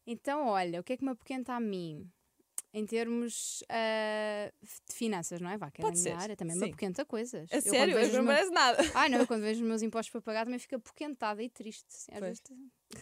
[0.05, 2.09] então, olha, o que é que me apoquenta a mim?
[2.73, 5.57] Em termos ah, de finanças, não é?
[5.57, 6.61] Vá, que é Pode ser, área, também sim.
[6.61, 7.49] me apoquenta coisas.
[7.51, 7.97] A Eu sério?
[7.99, 8.77] os não meus- parece nada.
[8.95, 11.85] Ai, não, eu quando vejo os meus impostos para pagar também fico apoquentada e triste.
[11.89, 12.39] Assim, às Pois.
[12.39, 12.43] vezes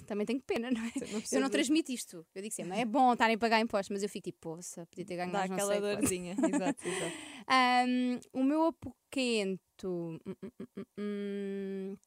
[0.06, 0.92] também tenho pena, não é?
[1.12, 2.26] Não Eu não transmito isto.
[2.34, 5.06] Eu digo sempre, é bom estarem a pagar impostos, mas eu fico tipo, poça, podia
[5.06, 6.36] ter ganho Dá mais não aquela dorzinha.
[6.48, 7.18] exato, exato.
[7.48, 10.20] Ahm, o meu apoquento.
[10.26, 10.36] hum,
[10.78, 11.98] hum, hum.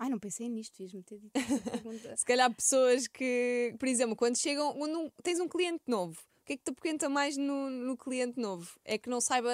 [0.00, 2.16] Ai, não pensei nisto, fiz-me ter dito essa pergunta.
[2.16, 6.52] Se calhar pessoas que, por exemplo, quando chegam, um- tens um cliente novo, o que
[6.52, 8.78] é que te apoquenta mais no, no cliente novo?
[8.84, 9.50] É que não saiba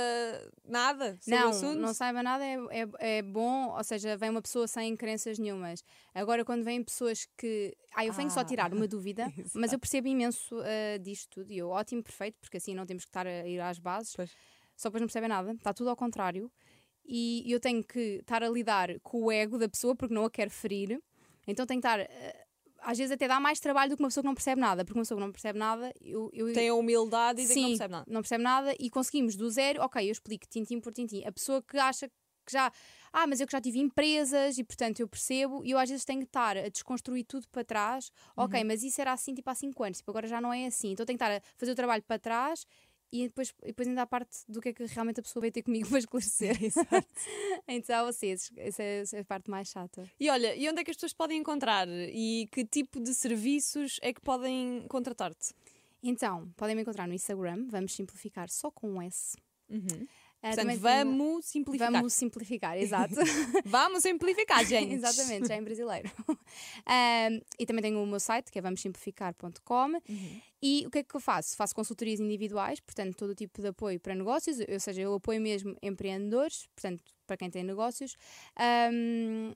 [0.65, 1.79] nada sobre o Não, assunto?
[1.79, 2.57] não saiba nada é,
[2.99, 5.85] é, é bom, ou seja, vem uma pessoa sem crenças nenhumas.
[6.13, 7.77] Agora, quando vêm pessoas que.
[7.95, 11.53] Ah, eu venho só Ah, tirar uma dúvida, mas eu percebo imenso ah, disto tudo
[11.53, 14.13] e eu, ótimo, perfeito, porque assim não temos que estar a ir às bases.
[14.17, 14.33] Pois.
[14.77, 16.51] Só depois não percebem nada, está tudo ao contrário.
[17.05, 20.31] E eu tenho que estar a lidar com o ego da pessoa porque não a
[20.31, 21.01] quero ferir.
[21.47, 22.01] Então tenho que estar.
[22.83, 24.99] Às vezes até dá mais trabalho do que uma pessoa que não percebe nada, porque
[24.99, 27.63] uma pessoa que não percebe nada, eu, eu, Tem a humildade e dizer que Sim,
[27.63, 28.05] não percebe nada.
[28.09, 31.23] não percebe nada e conseguimos do zero, ok, eu explico tintim por tintim.
[31.25, 32.73] A pessoa que acha que já.
[33.13, 36.05] Ah, mas eu que já tive empresas e portanto eu percebo, e eu às vezes
[36.05, 38.11] tenho que estar a desconstruir tudo para trás.
[38.37, 40.93] Ok, mas isso era assim tipo há 5 anos, tipo, agora já não é assim.
[40.93, 42.65] Então tenho que estar a fazer o trabalho para trás
[43.13, 45.53] e depois, e depois ainda a parte do que é que realmente a pessoa veio
[45.53, 46.57] ter comigo para esclarecer.
[46.63, 47.07] Exato.
[47.67, 50.09] então, vocês, essa é, é a parte mais chata.
[50.19, 51.89] E olha, e onde é que as pessoas podem encontrar?
[51.89, 55.55] E que tipo de serviços é que podem contratar-te?
[56.03, 59.37] Então, podem me encontrar no Instagram, vamos simplificar só com um S.
[59.69, 60.07] Uhum.
[60.43, 61.93] Ah, Portanto, vamos simplificar.
[61.93, 63.15] Vamos simplificar, exato.
[63.67, 64.95] Vamos simplificar, gente.
[64.95, 66.11] Exatamente, já em brasileiro.
[66.87, 70.01] Ahm, e também tenho o meu site, que é vamossimplificar.com.
[70.09, 70.41] Uhum.
[70.63, 71.57] E o que é que eu faço?
[71.57, 75.75] Faço consultorias individuais, portanto, todo tipo de apoio para negócios, ou seja, eu apoio mesmo
[75.83, 78.15] empreendedores, portanto, para quem tem negócios.
[78.59, 79.55] Ahm,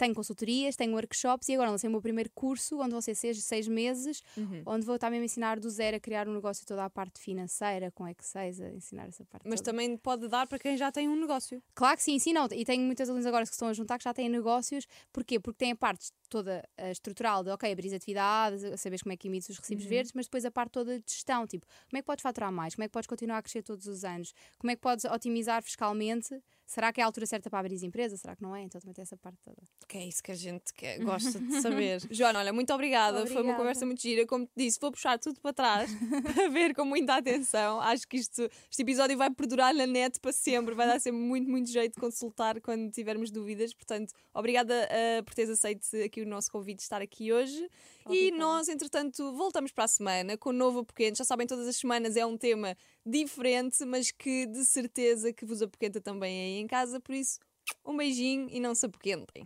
[0.00, 3.42] tenho consultorias, tenho workshops e agora lancei o meu primeiro curso, onde vão ser seis,
[3.44, 4.62] seis meses, Uhum.
[4.66, 7.20] onde vou estar mesmo a ensinar do zero a criar um negócio, toda a parte
[7.20, 9.70] financeira, com Excel, a ensinar essa parte Mas toda.
[9.72, 11.62] também pode dar para quem já tem um negócio.
[11.74, 12.48] Claro que sim, sim, não.
[12.52, 14.86] E tenho muitas alunas agora que estão a juntar que já têm negócios.
[15.12, 15.38] Porquê?
[15.38, 19.28] Porque têm a parte toda eh, estrutural de, ok, abrir atividades, saberes como é que
[19.28, 22.06] emites os recibos verdes, mas depois a parte toda de gestão, tipo, como é que
[22.06, 22.74] podes faturar mais?
[22.74, 24.32] Como é que podes continuar a crescer todos os anos?
[24.58, 26.40] Como é que podes otimizar fiscalmente?
[26.70, 28.20] Será que é a altura certa para abrir as empresas?
[28.20, 28.62] Será que não é?
[28.62, 29.60] Então também tem essa parte toda.
[29.88, 32.00] Que é isso que a gente quer, gosta de saber.
[32.08, 33.22] Joana, olha, muito obrigada.
[33.22, 33.58] Foi uma Obrigada.
[33.58, 34.24] conversa muito gira.
[34.24, 35.90] Como te disse, vou puxar tudo para trás
[36.32, 37.80] para ver com muita atenção.
[37.80, 40.72] Acho que isto, este episódio vai perdurar na net para sempre.
[40.76, 43.74] Vai dar sempre muito, muito jeito de consultar quando tivermos dúvidas.
[43.74, 47.68] Portanto, obrigada ah, por teres aceito aqui o nosso convite de estar aqui hoje.
[48.08, 48.38] E Obrigada.
[48.38, 51.18] nós, entretanto, voltamos para a semana com um novo Apoquente.
[51.18, 55.62] Já sabem, todas as semanas é um tema diferente, mas que de certeza que vos
[55.62, 57.00] apoquenta também aí em casa.
[57.00, 57.38] Por isso,
[57.84, 59.44] um beijinho e não se apoquentem.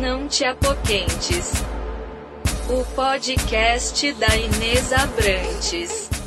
[0.00, 1.52] Não te apoquentes.
[2.68, 6.19] O podcast da Inês Abrantes.